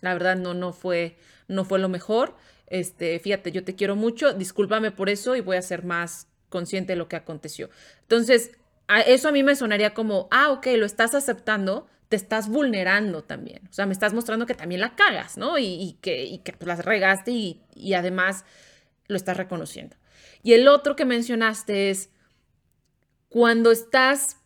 [0.00, 1.16] La verdad no, no fue,
[1.48, 2.36] no fue lo mejor.
[2.66, 6.92] Este, fíjate, yo te quiero mucho, discúlpame por eso y voy a ser más consciente
[6.92, 7.70] de lo que aconteció.
[8.02, 8.50] Entonces,
[8.88, 13.24] a eso a mí me sonaría como, ah, ok, lo estás aceptando, te estás vulnerando
[13.24, 13.66] también.
[13.68, 15.58] O sea, me estás mostrando que también la cagas, ¿no?
[15.58, 18.44] Y, que, pues, las regaste y, y además
[19.08, 19.96] lo estás reconociendo.
[20.44, 22.10] Y el otro que mencionaste es
[23.28, 24.36] cuando estás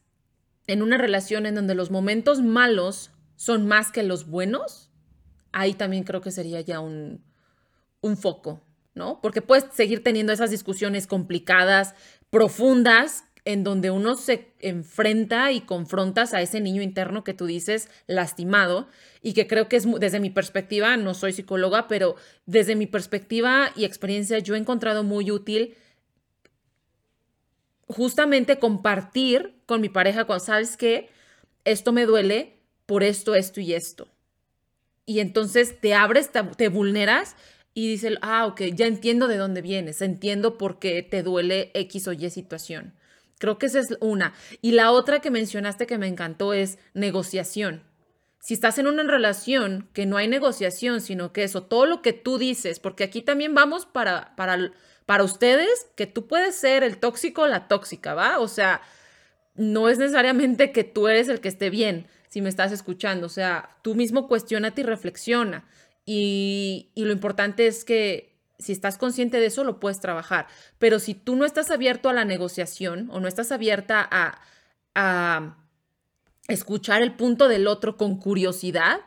[0.66, 4.90] en una relación en donde los momentos malos son más que los buenos,
[5.52, 7.22] ahí también creo que sería ya un,
[8.00, 8.62] un foco,
[8.94, 9.20] ¿no?
[9.20, 11.94] Porque puedes seguir teniendo esas discusiones complicadas,
[12.30, 17.88] profundas, en donde uno se enfrenta y confrontas a ese niño interno que tú dices
[18.06, 18.88] lastimado
[19.22, 23.72] y que creo que es desde mi perspectiva, no soy psicóloga, pero desde mi perspectiva
[23.74, 25.76] y experiencia yo he encontrado muy útil
[27.86, 31.08] justamente compartir con mi pareja cuando sabes que
[31.64, 34.08] esto me duele por esto, esto y esto.
[35.06, 37.34] Y entonces te abres, te, vulneras
[37.72, 42.08] y dices, ah, ok, ya entiendo de dónde vienes, entiendo por qué te duele X
[42.08, 42.92] o Y situación.
[43.38, 44.34] Creo que esa es una.
[44.60, 47.82] Y la otra que mencionaste que me encantó es negociación.
[48.40, 52.12] Si estás en una relación que no hay negociación, sino que eso, todo lo que
[52.12, 54.72] tú dices, porque aquí también vamos para, para,
[55.06, 58.38] para ustedes, que tú puedes ser el tóxico o la tóxica, ¿va?
[58.38, 58.80] O sea,
[59.54, 63.26] no es necesariamente que tú eres el que esté bien, si me estás escuchando.
[63.26, 65.68] O sea, tú mismo cuestionate y reflexiona.
[66.06, 70.46] Y, y lo importante es que si estás consciente de eso, lo puedes trabajar.
[70.78, 74.40] Pero si tú no estás abierto a la negociación o no estás abierta a,
[74.94, 75.56] a
[76.48, 79.00] escuchar el punto del otro con curiosidad,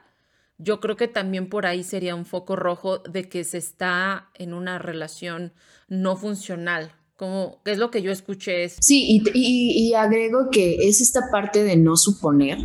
[0.57, 4.53] yo creo que también por ahí sería un foco rojo de que se está en
[4.53, 5.53] una relación
[5.87, 8.67] no funcional Como, ¿qué es lo que yo escuché?
[8.69, 12.57] Sí, y, agrego que es esta parte de no suponer,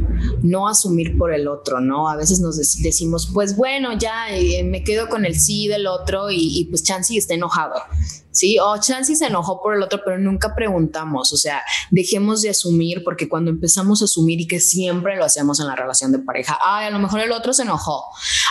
[0.43, 2.09] no asumir por el otro, ¿no?
[2.09, 6.31] A veces nos decimos, pues bueno, ya eh, me quedo con el sí del otro
[6.31, 7.75] y, y pues Chansey está enojado.
[8.37, 8.59] ¿Sí?
[8.59, 13.03] O Chansey se enojó por el otro, pero nunca preguntamos, o sea, dejemos de asumir,
[13.03, 16.59] porque cuando empezamos a asumir y que siempre lo hacemos en la relación de pareja,
[16.65, 18.05] ay, a lo mejor el otro se enojó,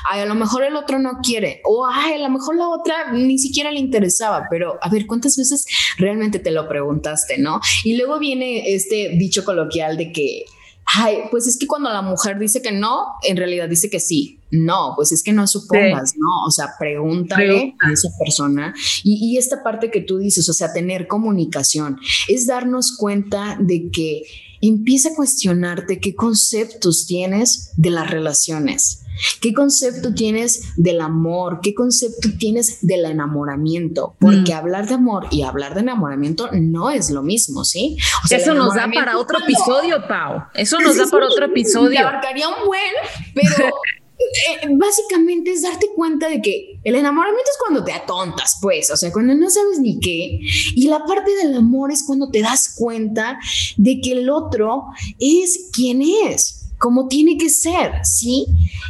[0.10, 3.12] ay, a lo mejor el otro no quiere, o ay, a lo mejor la otra
[3.12, 5.66] ni siquiera le interesaba, pero a ver, ¿cuántas veces
[5.98, 7.62] realmente te lo preguntaste, no?
[7.84, 10.46] Y luego viene este dicho coloquial de que
[10.86, 14.40] ay, pues es que cuando la mujer dice que no, en realidad dice que sí.
[14.64, 16.46] No, pues es que no supongas, ¿no?
[16.48, 18.74] O sea, pregúntale a esa persona.
[19.04, 21.98] Y, y esta parte que tú dices, o sea, tener comunicación,
[22.28, 24.24] es darnos cuenta de que
[24.62, 29.02] empieza a cuestionarte qué conceptos tienes de las relaciones.
[29.40, 31.60] ¿Qué concepto tienes del amor?
[31.62, 34.16] ¿Qué concepto tienes del enamoramiento?
[34.20, 34.58] Porque mm.
[34.58, 37.98] hablar de amor y hablar de enamoramiento no es lo mismo, ¿sí?
[38.24, 40.44] O sea, Eso nos da para otro episodio, Pau.
[40.54, 42.00] Eso nos da para otro episodio.
[42.02, 42.92] abarcaría un buen,
[43.34, 43.74] pero
[44.18, 48.98] eh, básicamente es darte cuenta de que el enamoramiento es cuando te atontas, pues, o
[48.98, 50.40] sea, cuando no sabes ni qué.
[50.76, 53.40] Y la parte del amor es cuando te das cuenta
[53.78, 54.86] de que el otro
[55.20, 58.46] es quien es como tiene que ser, ¿sí?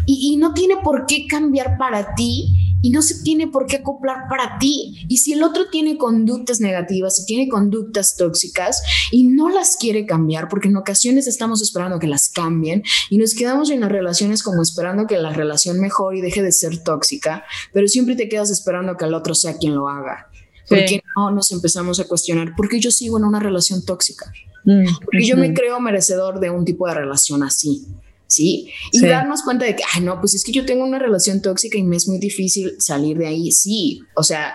[0.06, 2.50] Y, no tiene por qué cambiar para ti
[2.86, 5.08] y no se tiene por qué acoplar para ti.
[5.08, 10.06] Y si el otro tiene conductas negativas, si tiene conductas tóxicas y no las quiere
[10.06, 14.44] cambiar, porque en ocasiones estamos esperando que las cambien y nos quedamos en las relaciones
[14.44, 18.52] como esperando que la relación mejore y deje de ser tóxica, pero siempre te quedas
[18.52, 20.30] esperando que el otro sea quien lo haga.
[20.70, 24.32] Porque no nos empezamos a cuestionar, ¿por qué yo sigo en una relación tóxica?
[24.64, 27.88] Mm, Porque yo me creo merecedor de un tipo de relación así.
[28.28, 28.70] ¿Sí?
[28.92, 31.78] Y darnos cuenta de que, ay, no, pues es que yo tengo una relación tóxica
[31.78, 33.52] y me es muy difícil salir de ahí.
[33.52, 34.54] Sí, o sea,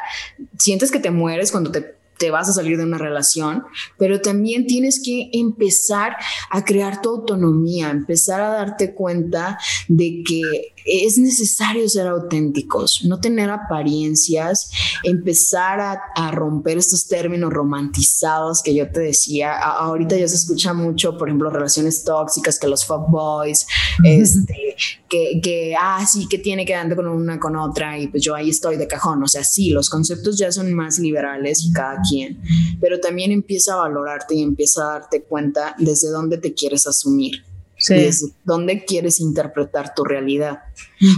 [0.58, 3.64] sientes que te mueres cuando te te vas a salir de una relación,
[3.96, 6.16] pero también tienes que empezar
[6.50, 9.58] a crear tu autonomía, empezar a darte cuenta
[9.88, 14.70] de que es necesario ser auténticos, no tener apariencias,
[15.04, 19.58] empezar a, romper estos términos romantizados que yo te decía.
[19.58, 23.66] ahorita ya se escucha mucho, por ejemplo, relaciones tóxicas, que los fuckboys,
[24.04, 24.76] este,
[25.08, 28.34] que, que, ah, sí, que tiene que andar con una con otra y pues yo
[28.34, 29.22] ahí estoy de cajón.
[29.22, 32.40] O sea, sí, los conceptos ya son más liberales y cada quien,
[32.80, 37.44] pero también empieza a valorarte y empieza a darte cuenta desde dónde te quieres asumir.
[37.88, 40.60] Desde dónde quieres interpretar tu realidad.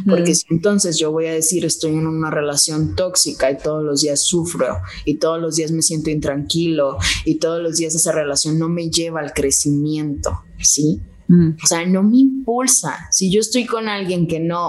[0.08, 4.02] Porque si entonces yo voy a decir estoy en una relación tóxica y todos los
[4.02, 8.58] días sufro y todos los días me siento intranquilo y todos los días esa relación
[8.58, 11.00] no me lleva al crecimiento, ¿sí?
[11.29, 13.09] O sea, no me impulsa.
[13.11, 14.68] Si yo estoy con alguien que no,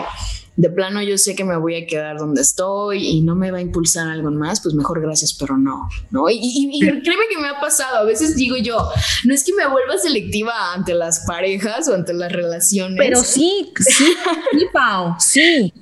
[0.56, 3.58] de plano yo sé que me voy a quedar donde estoy y no me va
[3.58, 6.26] a impulsar algo más, pues mejor gracias, pero no, ¿no?
[6.30, 8.78] Y, créeme que me ha pasado, a veces digo yo,
[9.26, 12.98] no es que me vuelva selectiva ante las parejas o ante las relaciones.
[12.98, 14.14] Pero sí, sí,
[14.52, 15.74] sí, Pau, sí.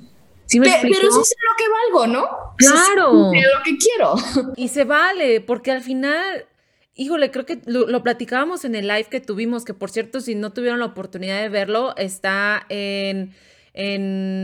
[0.46, 2.26] ¿Sí me pero, pero sí sé lo que valgo, ¿no?
[2.58, 3.30] Claro.
[3.30, 4.14] Sé lo que quiero.
[4.56, 6.46] Y se vale, porque al final
[6.94, 10.52] Híjole, creo que lo, platicábamos en el live que tuvimos, que por cierto, si no
[10.52, 13.32] tuvieron la oportunidad de verlo, está en,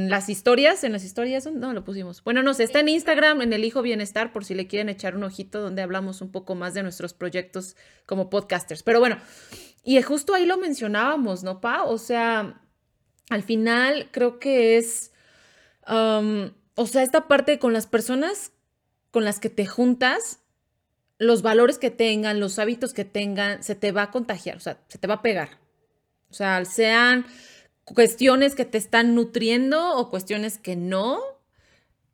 [0.08, 2.24] las historias, en las historias, no lo pusimos.
[2.24, 5.14] Bueno, no sé, está en Instagram, en el Hijo Bienestar, por si le quieren echar
[5.14, 7.76] un ojito, donde hablamos un poco más de nuestros proyectos
[8.06, 8.82] como podcasters.
[8.82, 9.18] Pero bueno,
[9.84, 11.84] y justo ahí lo mencionábamos, ¿no, Pa?
[11.84, 12.62] O sea,
[13.28, 15.12] al final creo que es,
[15.86, 18.52] o sea, esta parte con las personas
[19.10, 20.40] con las que te juntas,
[21.18, 24.80] los valores que tengan, los hábitos que tengan, se te va a contagiar, o sea,
[24.88, 25.58] se te va a pegar.
[26.30, 27.26] O sea, sean
[27.84, 31.20] cuestiones que te están nutriendo o cuestiones que no,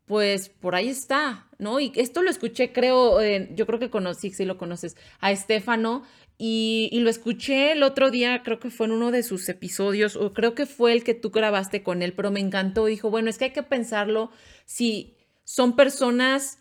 [0.06, 1.80] pues por ahí está, ¿no?
[1.80, 3.20] Y esto lo escuché, creo,
[3.54, 6.04] yo creo que conocí, si lo conoces, a Estefano,
[6.36, 10.16] y, y, lo escuché el otro día, creo que fue en uno de sus episodios,
[10.16, 12.86] o creo que fue el que tú grabaste con él, pero me encantó.
[12.86, 14.32] Dijo, bueno, es que hay que pensarlo
[14.66, 16.58] si son personas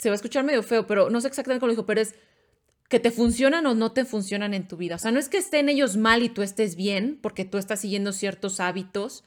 [0.00, 2.14] se va a escuchar medio feo, pero no sé exactamente cómo lo dijo, pero es
[2.88, 4.96] que te funcionan o no te funcionan en tu vida.
[4.96, 7.80] O sea, no es que estén ellos mal y tú estés bien, porque tú estás
[7.80, 9.24] siguiendo ciertos hábitos,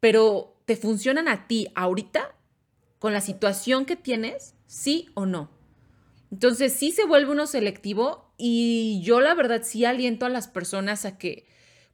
[0.00, 2.34] pero te funcionan a ti ahorita
[2.98, 5.50] con la situación que tienes, sí o no.
[6.30, 11.04] Entonces sí se vuelve uno selectivo y yo la verdad sí aliento a las personas
[11.04, 11.46] a que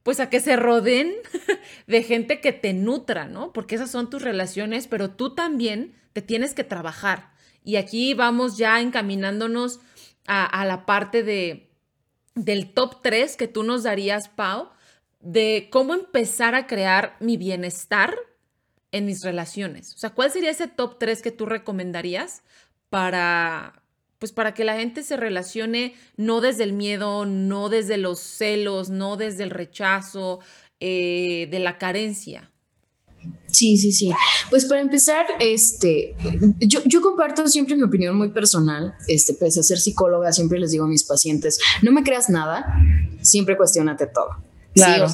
[0.03, 1.13] pues a que se rodeen
[1.89, 3.53] de gente que te nutra, ¿no?
[3.53, 7.36] Porque esas son tus relaciones, pero tú también te tienes que trabajar.
[7.67, 9.81] Y aquí vamos ya encaminándonos
[10.29, 11.69] a, la parte de,
[12.37, 14.71] del top 3 que tú nos darías, Pau,
[15.19, 18.15] de cómo empezar a crear mi bienestar
[18.93, 19.93] en mis relaciones.
[19.95, 22.45] O sea, ¿cuál sería ese top 3 que tú recomendarías
[22.89, 23.83] para,
[24.21, 28.91] pues para que la gente se relacione no desde el miedo, no desde los celos,
[28.91, 30.39] no desde el rechazo,
[30.79, 32.53] eh, de la carencia.
[33.57, 34.11] Sí, sí, sí.
[34.51, 36.15] Pues para empezar, este,
[36.59, 38.95] yo, yo, comparto siempre mi opinión muy personal.
[39.09, 42.67] Este, pese a ser psicóloga, siempre les digo a mis pacientes, no me creas nada,
[43.23, 44.29] siempre cuestionate todo.
[44.77, 45.07] Claro.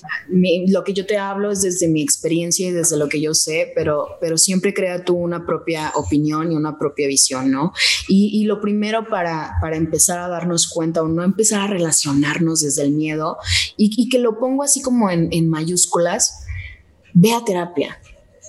[0.67, 3.71] lo que yo te hablo es desde mi experiencia y desde lo que yo sé,
[3.77, 7.73] pero, pero siempre crea tú una propia opinión y una propia visión, ¿no?
[8.09, 12.63] Y, y lo primero para, para, empezar a darnos cuenta o no empezar a relacionarnos
[12.63, 13.39] desde el miedo
[13.77, 16.45] y, y que lo pongo así como en, en mayúsculas,
[17.15, 18.02] ve a terapia.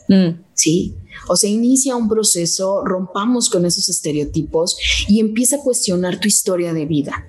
[0.08, 0.41] Mm.
[0.54, 0.95] Sí,
[1.28, 4.78] o sea, inicia un proceso, rompamos con esos estereotipos
[5.08, 7.28] y empieza a cuestionar tu historia de vida.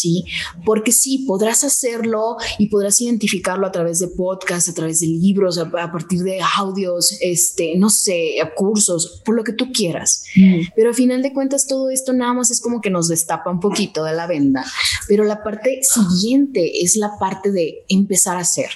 [0.00, 0.24] ¿sí?
[0.64, 5.58] Porque sí, podrás hacerlo y podrás identificarlo a través de podcasts, a través de libros,
[5.58, 10.24] a, partir de audios, este, no sé, cursos, por lo que tú quieras.
[10.36, 10.60] Mm.
[10.74, 13.60] Pero al final de cuentas todo esto nada más es como que nos destapa un
[13.60, 14.64] poquito de la venda.
[15.08, 18.70] Pero la parte siguiente es la parte de empezar a hacer.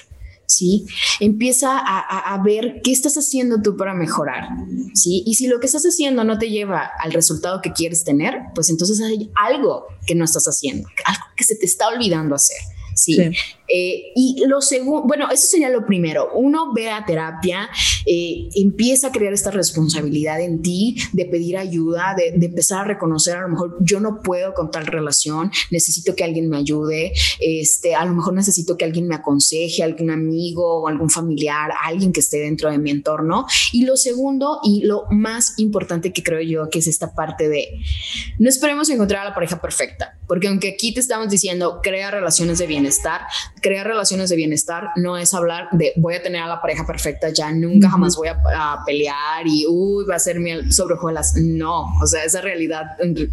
[0.47, 0.85] ¿Sí?
[1.19, 4.49] Empieza a, ver qué estás haciendo tú para mejorar,
[4.93, 5.23] ¿sí?
[5.25, 8.69] Y si lo que estás haciendo no te lleva al resultado que quieres tener, pues
[8.69, 12.57] entonces hay algo que no estás haciendo, algo que se te está olvidando hacer.
[12.95, 13.17] Sí.
[13.67, 16.29] Eh, y lo segundo, bueno, eso sería lo primero.
[16.35, 17.69] Uno ve a terapia,
[18.05, 23.35] eh, empieza a crear esta responsabilidad en ti de pedir ayuda, de, empezar a reconocer
[23.35, 27.95] a lo mejor yo no puedo con tal relación, necesito que alguien me ayude, este,
[27.95, 32.19] a lo mejor necesito que alguien me aconseje, algún amigo o algún familiar, alguien que
[32.19, 33.45] esté dentro de mi entorno.
[33.71, 37.79] Y lo segundo y lo más importante que creo yo que es esta parte de
[38.39, 42.59] no esperemos encontrar a la pareja perfecta, porque aunque aquí te estamos diciendo crea relaciones
[42.59, 43.21] de bienestar,
[43.61, 47.29] crear relaciones de bienestar no es hablar de voy a tener a la pareja perfecta,
[47.29, 48.37] ya nunca jamás voy a,
[48.85, 51.33] pelear y uy, va a ser miel sobre hojuelas.
[51.35, 52.85] No, o sea, esa realidad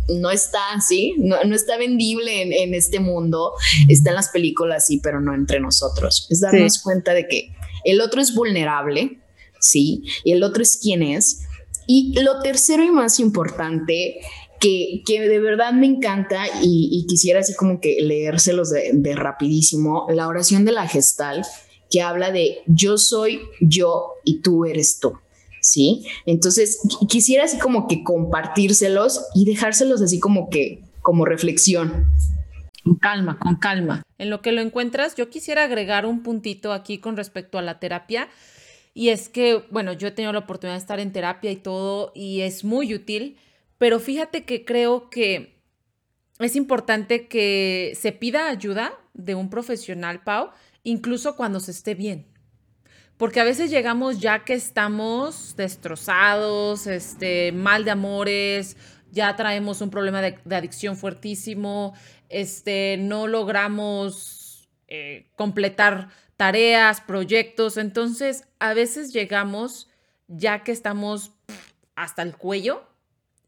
[0.08, 3.52] no está así, no, está vendible en, este mundo,
[3.88, 6.26] está en las películas, sí, pero no entre nosotros.
[6.30, 9.18] Es darnos cuenta de que el otro es vulnerable,
[9.60, 11.42] sí, y el otro es quien es.
[11.86, 14.20] Y lo tercero y más importante
[14.62, 20.28] que, de verdad me encanta y, quisiera así como que leérselos de, de rapidísimo, la
[20.28, 21.42] oración de la gestal
[21.90, 25.14] que habla de yo soy yo y tú eres tú.
[25.60, 26.04] ¿Sí?
[26.26, 32.06] Entonces, quisiera así como que compartírselos y dejárselos así como que, como reflexión.
[32.82, 34.02] Con calma, con calma.
[34.18, 37.78] En lo que lo encuentras, yo quisiera agregar un puntito aquí con respecto a la
[37.78, 38.28] terapia.
[38.92, 42.10] Y es que, bueno, yo he tenido la oportunidad de estar en terapia y todo,
[42.14, 43.36] y es muy útil
[43.82, 45.60] pero fíjate que creo que
[46.38, 50.50] es importante que se pida ayuda de un profesional, Pau,
[50.84, 52.28] incluso cuando se esté bien.
[53.16, 58.76] Porque a veces llegamos ya que estamos destrozados, este, mal de amores,
[59.10, 61.92] ya traemos un problema de, adicción fuertísimo,
[62.28, 67.78] este, no logramos eh, completar tareas, proyectos.
[67.78, 69.88] Entonces, a veces llegamos
[70.28, 71.32] ya que estamos
[71.96, 72.91] hasta el cuello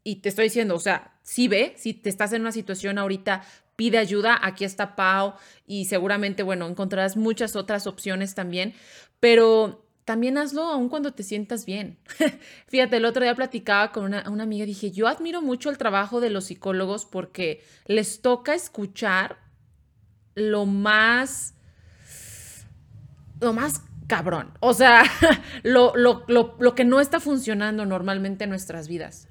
[0.05, 3.41] y te estoy diciendo, o sea, si ve, si te estás en una situación ahorita,
[3.75, 5.33] pide ayuda, aquí está Pau
[5.65, 8.75] y seguramente, bueno, encontrarás muchas otras opciones también,
[9.19, 11.97] pero también hazlo aun cuando te sientas bien.
[12.67, 16.29] Fíjate, el otro día platicaba con una, amiga, dije, yo admiro mucho el trabajo de
[16.29, 19.39] los psicólogos porque les toca escuchar
[20.35, 21.55] lo más,
[23.41, 25.01] lo más cabrón, o sea,
[25.63, 29.29] lo, lo, lo, lo que no está funcionando normalmente en nuestras vidas.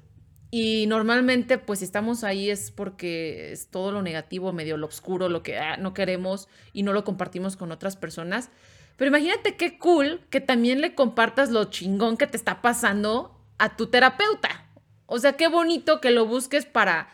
[0.57, 5.27] Y normalmente, pues si estamos ahí es porque es todo lo negativo, medio lo oscuro,
[5.27, 8.49] lo que ah, no queremos y no lo compartimos con otras personas.
[8.95, 13.75] Pero imagínate qué cool que también le compartas lo chingón que te está pasando a
[13.75, 14.71] tu terapeuta.
[15.07, 17.09] O sea, qué bonito que lo busques para,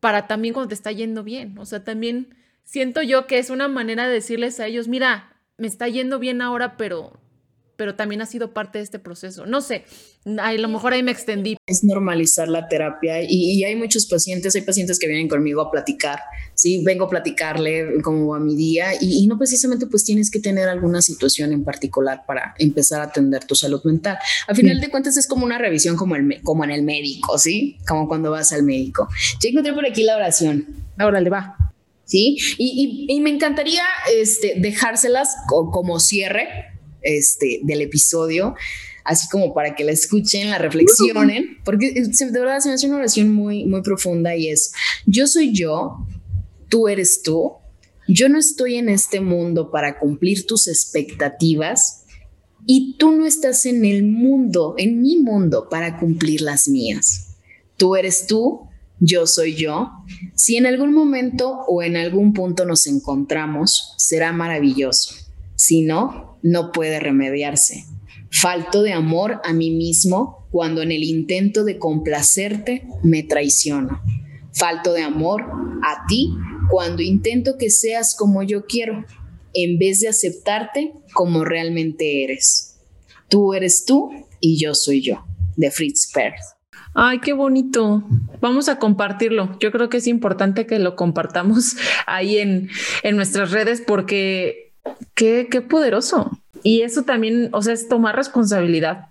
[0.00, 1.56] para también cuando te está yendo bien.
[1.58, 5.68] O sea, también siento yo que es una manera de decirles a ellos, mira, me
[5.68, 7.20] está yendo bien ahora, pero
[7.76, 9.46] pero también ha sido parte de este proceso.
[9.46, 9.84] No sé,
[10.38, 11.56] a lo mejor ahí me extendí.
[11.66, 16.20] Es normalizar la terapia y, hay muchos pacientes, hay pacientes que vienen conmigo a platicar,
[16.54, 20.68] sí, vengo a platicarle como a mi día y, no precisamente pues tienes que tener
[20.68, 24.18] alguna situación en particular para empezar a atender tu salud mental.
[24.46, 27.78] Al final de cuentas es como una revisión como, el, como en el médico, ¿sí?
[27.86, 29.08] Como cuando vas al médico.
[29.40, 30.66] Ya encontré por aquí la oración.
[30.98, 31.56] Ahora le va.
[32.04, 33.82] Sí, y, y, me encantaría
[34.16, 36.75] este, dejárselas como cierre
[37.06, 38.54] este, del episodio,
[39.04, 42.96] así como para que la escuchen, la reflexionen, porque de verdad se me hace una
[42.96, 44.72] oración muy, muy profunda y es,
[45.06, 46.06] yo soy yo,
[46.68, 47.52] tú eres tú,
[48.08, 52.04] yo no estoy en este mundo para cumplir tus expectativas
[52.66, 57.36] y tú no estás en el mundo, en mi mundo, para cumplir las mías.
[57.76, 59.90] Tú eres tú, yo soy yo.
[60.34, 65.25] Si en algún momento o en algún punto nos encontramos, será maravilloso.
[65.56, 67.84] Si no, no puede remediarse.
[68.30, 74.00] Falto de amor a mí mismo cuando en el intento de complacerte me traiciono.
[74.52, 75.42] Falto de amor
[75.82, 76.32] a ti
[76.70, 79.04] cuando intento que seas como yo quiero,
[79.54, 82.78] en vez de aceptarte como realmente eres.
[83.28, 85.24] Tú eres tú y yo soy yo,
[85.56, 86.56] de Fritz Perls.
[86.94, 88.04] Ay, qué bonito.
[88.40, 89.58] Vamos a compartirlo.
[89.60, 91.76] Yo creo que es importante que lo compartamos
[92.06, 92.70] ahí en,
[93.02, 94.65] en nuestras redes porque
[95.14, 96.30] qué, qué poderoso.
[96.62, 99.08] Y eso también, o sea, es tomar responsabilidad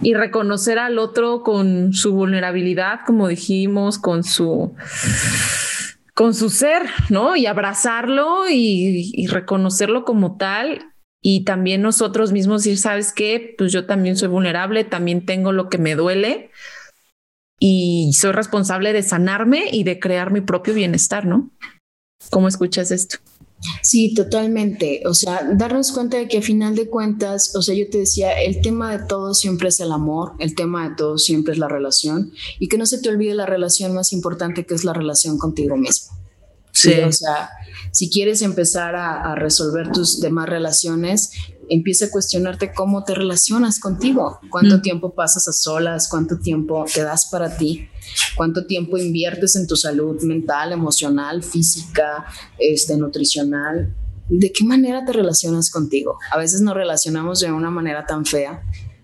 [0.00, 4.74] y reconocer al otro con su vulnerabilidad, como dijimos, con su
[6.14, 7.34] con su ser, ¿no?
[7.34, 10.94] Y abrazarlo y, y reconocerlo como tal
[11.26, 13.54] y también nosotros mismos decir, ¿sabes qué?
[13.56, 16.50] Pues yo también soy vulnerable, también tengo lo que me duele
[17.58, 21.50] y soy responsable de sanarme y de crear mi propio bienestar, ¿no?
[22.30, 23.16] ¿Cómo escuchas esto?
[23.82, 25.02] Sí, totalmente.
[25.06, 28.32] O sea, darnos cuenta de que a final de cuentas, o sea, yo te decía,
[28.40, 31.68] el tema de todo siempre es el amor, el tema de todo siempre es la
[31.68, 35.38] relación y que no se te olvide la relación más importante que es la relación
[35.38, 36.16] contigo mismo.
[36.72, 36.92] Sí.
[37.06, 37.50] o sea,
[37.92, 41.30] si quieres empezar a, resolver tus demás relaciones,
[41.68, 44.82] empieza a cuestionarte cómo te relacionas contigo, cuánto mm.
[44.82, 47.88] tiempo pasas a solas, cuánto tiempo te das para ti,
[48.36, 52.26] cuánto tiempo inviertes en tu salud mental, emocional, física,
[52.58, 53.94] este, nutricional.
[54.28, 56.18] ¿De qué manera te relacionas contigo?
[56.30, 58.62] A veces nos relacionamos de una manera tan fea,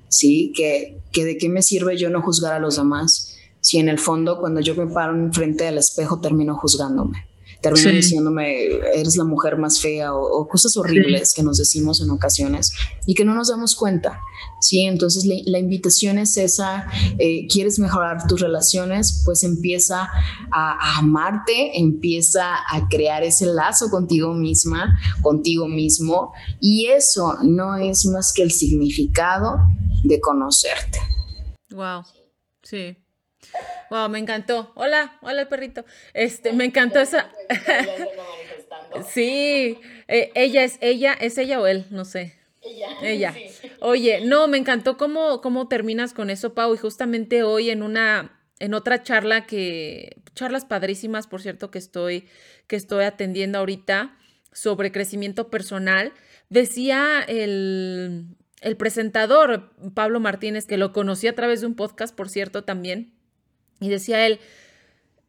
[0.08, 0.52] ¿sí?
[0.56, 3.98] Que, que de qué me sirve yo no juzgar a los demás si en el
[3.98, 7.29] fondo cuando yo me paro enfrente del espejo termino juzgándome
[7.60, 12.72] termina diciéndome, eres la mujer más fea o, cosas horribles que nos decimos en ocasiones
[13.06, 14.20] y que no nos damos cuenta.
[14.60, 16.86] Sí, entonces la, invitación es esa,
[17.18, 20.08] eh, quieres mejorar tus relaciones, pues empieza
[20.50, 27.76] a, a, amarte, empieza a crear ese lazo contigo misma, contigo mismo, y eso no
[27.76, 29.58] es más que el significado
[30.04, 30.98] de conocerte.
[31.70, 32.02] Wow,
[32.62, 32.96] sí.
[33.90, 34.70] Wow, me encantó.
[34.76, 35.84] Hola, hola perrito.
[36.14, 37.28] Este, me encantó esa.
[39.08, 42.36] sí, eh, ella es ella, es ella o él, no sé.
[42.62, 42.88] Ella.
[43.02, 43.34] Ella.
[43.80, 46.72] Oye, no, me encantó cómo, cómo terminas con eso, Pau.
[46.74, 52.28] Y justamente hoy en una, en otra charla que, charlas padrísimas, por cierto, que estoy,
[52.68, 54.16] que estoy atendiendo ahorita
[54.52, 56.12] sobre crecimiento personal,
[56.48, 62.28] decía el, el presentador Pablo Martínez, que lo conocí a través de un podcast, por
[62.28, 63.19] cierto, también
[63.80, 64.38] y decía él,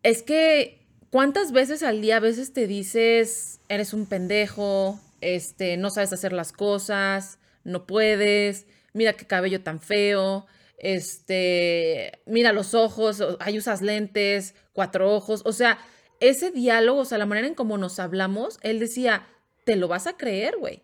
[0.04, 0.82] es que
[1.12, 6.34] ¿cuántas veces al día a veces te dices, eres un pendejo, este, no sabes hacer
[6.34, 10.47] las cosas, no puedes, mira qué cabello tan feo,
[10.78, 15.78] este, mira los ojos, ahí usas lentes, cuatro ojos, o sea,
[16.20, 19.28] ese diálogo, o sea, la manera en cómo nos hablamos, él decía,
[19.66, 20.82] te lo vas a creer, güey.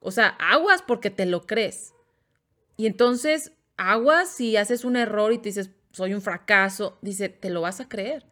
[0.00, 1.94] O sea, aguas porque te lo crees.
[2.76, 7.50] Y entonces, aguas si haces un error y te dices, soy un fracaso, dice, te
[7.50, 8.24] lo vas a creer.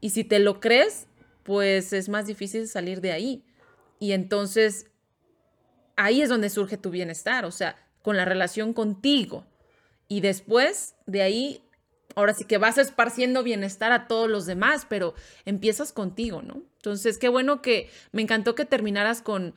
[0.00, 1.08] Y si te lo crees,
[1.42, 3.44] pues es más difícil salir de ahí.
[3.98, 4.86] Y entonces
[5.96, 9.44] ahí es donde surge tu bienestar, o sea, con la relación contigo.
[10.06, 11.64] Y después de ahí,
[12.14, 16.62] ahora sí que vas esparciendo bienestar a todos los demás, pero empiezas contigo, ¿no?
[16.76, 19.52] Entonces, qué bueno que me encantó que terminaras con,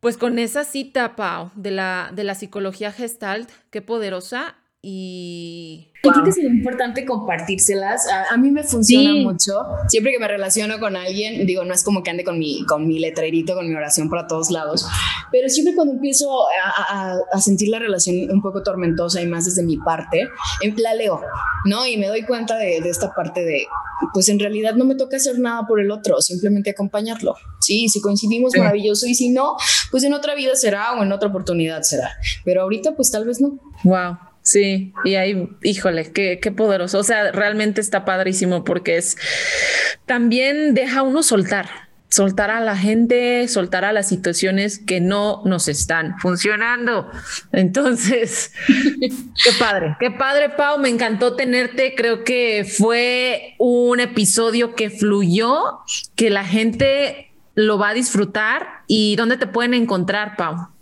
[0.00, 4.56] pues con esa cita, Pau, de la, de la psicología gestalt, qué poderosa
[4.86, 5.88] y...
[6.02, 8.06] creo que es importante compartírselas.
[8.30, 9.62] A, mí me funciona mucho.
[9.88, 12.86] Siempre que me relaciono con alguien, digo, no es como que ande con mi, con
[12.86, 14.86] mi letrerito, con mi oración para todos lados,
[15.32, 19.62] pero siempre cuando empiezo a, a, sentir la relación un poco tormentosa y más desde
[19.62, 20.28] mi parte,
[20.60, 21.22] em, la leo,
[21.64, 21.86] ¿no?
[21.86, 23.66] Y me doy cuenta de, de esta parte de,
[24.12, 27.36] pues en realidad no me toca hacer nada por el otro, simplemente acompañarlo.
[27.60, 29.56] Sí, si coincidimos, maravilloso, y si no,
[29.90, 32.10] pues en otra vida será o en otra oportunidad será.
[32.44, 33.58] Pero ahorita, pues tal vez no.
[33.84, 34.18] Wow.
[34.44, 36.98] Sí, y ahí, híjole, qué, qué poderoso.
[36.98, 39.16] O sea, realmente está padrísimo porque es
[40.04, 41.66] también deja uno soltar,
[42.10, 47.10] soltar a la gente, soltar a las situaciones que no nos están funcionando.
[47.52, 50.78] Entonces, qué padre, qué padre, Pau.
[50.78, 51.94] Me encantó tenerte.
[51.96, 55.80] Creo que fue un episodio que fluyó,
[56.16, 58.66] que la gente lo va a disfrutar.
[58.88, 60.73] ¿Y dónde te pueden encontrar, Pau?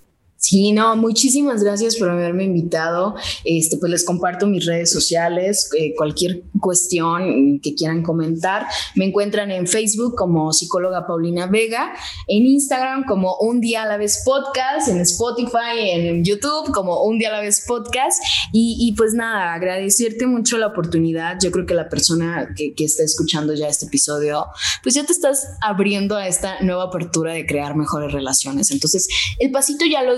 [0.42, 3.14] Sí, no, muchísimas gracias por haberme invitado.
[3.44, 8.66] Este, pues les comparto mis redes sociales, eh, cualquier cuestión que quieran comentar.
[8.96, 11.92] Me encuentran en Facebook como psicóloga Paulina Vega,
[12.26, 17.18] en Instagram como Un Día a la Vez Podcast, en Spotify, en YouTube como Un
[17.18, 18.20] Día a la Vez Podcast.
[18.52, 21.38] Y, pues nada, agradecerte mucho la oportunidad.
[21.40, 24.46] Yo creo que la persona que, que está escuchando ya este episodio,
[24.82, 28.72] pues ya te estás abriendo a esta nueva apertura de crear mejores relaciones.
[28.72, 29.06] Entonces,
[29.38, 30.16] el pasito ya lo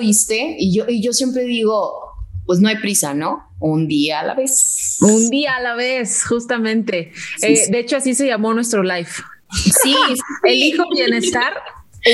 [0.58, 2.14] y yo, y yo siempre digo,
[2.46, 3.48] pues no hay prisa, ¿no?
[3.58, 4.98] Un día a la vez.
[5.00, 7.12] Un día a la vez, justamente.
[7.42, 9.08] Eh, de hecho, así se llamó nuestro live.
[9.82, 9.94] Sí,
[10.44, 11.54] elijo bienestar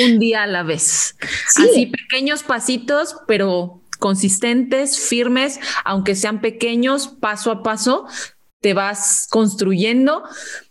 [0.05, 1.17] un día a la vez.
[1.57, 8.07] Así pequeños pasitos, pero consistentes, firmes, aunque sean pequeños, paso a paso,
[8.61, 10.23] te vas construyendo.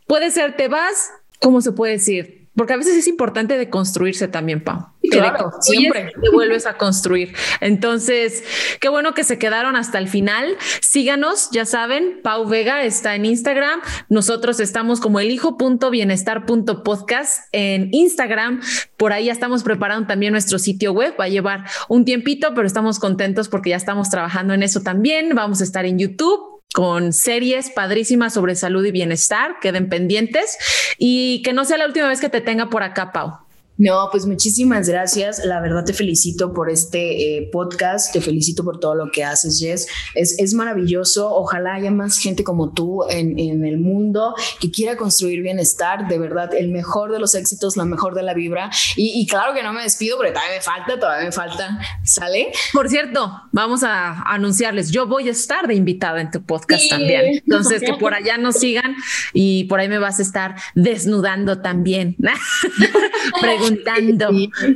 [0.07, 1.11] Puede ser, te vas,
[1.41, 2.38] ¿cómo se puede decir?
[2.55, 4.87] Porque a veces es importante de construirse también, Pau.
[5.09, 7.33] Claro, siempre te vuelves a construir.
[7.61, 8.43] Entonces,
[8.79, 10.57] qué bueno que se quedaron hasta el final.
[10.81, 13.81] Síganos, ya saben, Pau Vega está en Instagram.
[14.09, 18.61] Nosotros estamos como el hijo.bienestar.podcast en Instagram.
[18.97, 21.15] Por ahí ya estamos preparando también nuestro sitio web.
[21.19, 25.33] Va a llevar un tiempito, pero estamos contentos porque ya estamos trabajando en eso también.
[25.33, 30.57] Vamos a estar en YouTube con series padrísimas sobre salud y bienestar, queden pendientes
[30.97, 33.48] y que no sea la última vez que te tenga por acá, Pau.
[33.79, 35.45] No, pues muchísimas gracias.
[35.45, 39.57] La verdad te felicito por este eh, podcast, te felicito por todo lo que haces,
[39.57, 39.87] Jess.
[40.15, 41.33] Es, es maravilloso.
[41.33, 46.09] Ojalá haya más gente como tú en, en, el mundo que quiera construir bienestar.
[46.09, 48.69] De verdad, el mejor de los éxitos, la mejor de la vibra.
[48.97, 51.79] Y, y claro que no me despido, pero todavía me falta, todavía me falta.
[52.03, 52.51] ¿Sale?
[52.73, 57.37] Por cierto, vamos a anunciarles, yo voy a estar de invitada en tu podcast también.
[57.45, 58.97] Entonces, que por allá nos sigan
[59.33, 62.17] y por ahí me vas a estar desnudando también.
[63.39, 63.68] preguntando.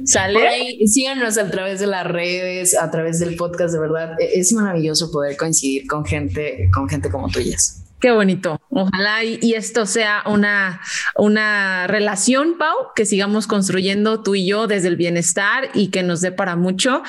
[0.05, 0.77] ¿Sale?
[0.85, 4.15] síganos a través de las redes, a través del podcast, de verdad.
[4.19, 7.83] E-, es maravilloso poder coincidir con gente, con gente como tuyas.
[8.03, 8.59] Qué bonito.
[8.69, 10.81] Ojalá y, esto sea una,
[11.15, 16.19] una relación, Pau, que sigamos construyendo tú y yo desde el bienestar y que nos
[16.19, 17.01] dé para mucho.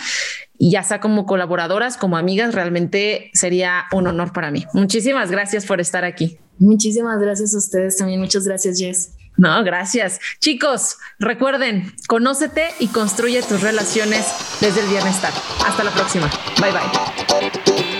[0.57, 4.67] Y ya sea como colaboradoras, como amigas, realmente sería un honor para mí.
[4.73, 6.39] Muchísimas gracias por estar aquí.
[6.61, 8.21] Muchísimas gracias a ustedes también.
[8.21, 9.17] Muchas gracias, Jess.
[9.37, 10.21] No, gracias.
[10.41, 14.27] Chicos, recuerden, conócete y construye tus relaciones
[14.61, 15.33] desde el bienestar.
[15.67, 16.31] Hasta la próxima.
[16.61, 17.94] Bye bye.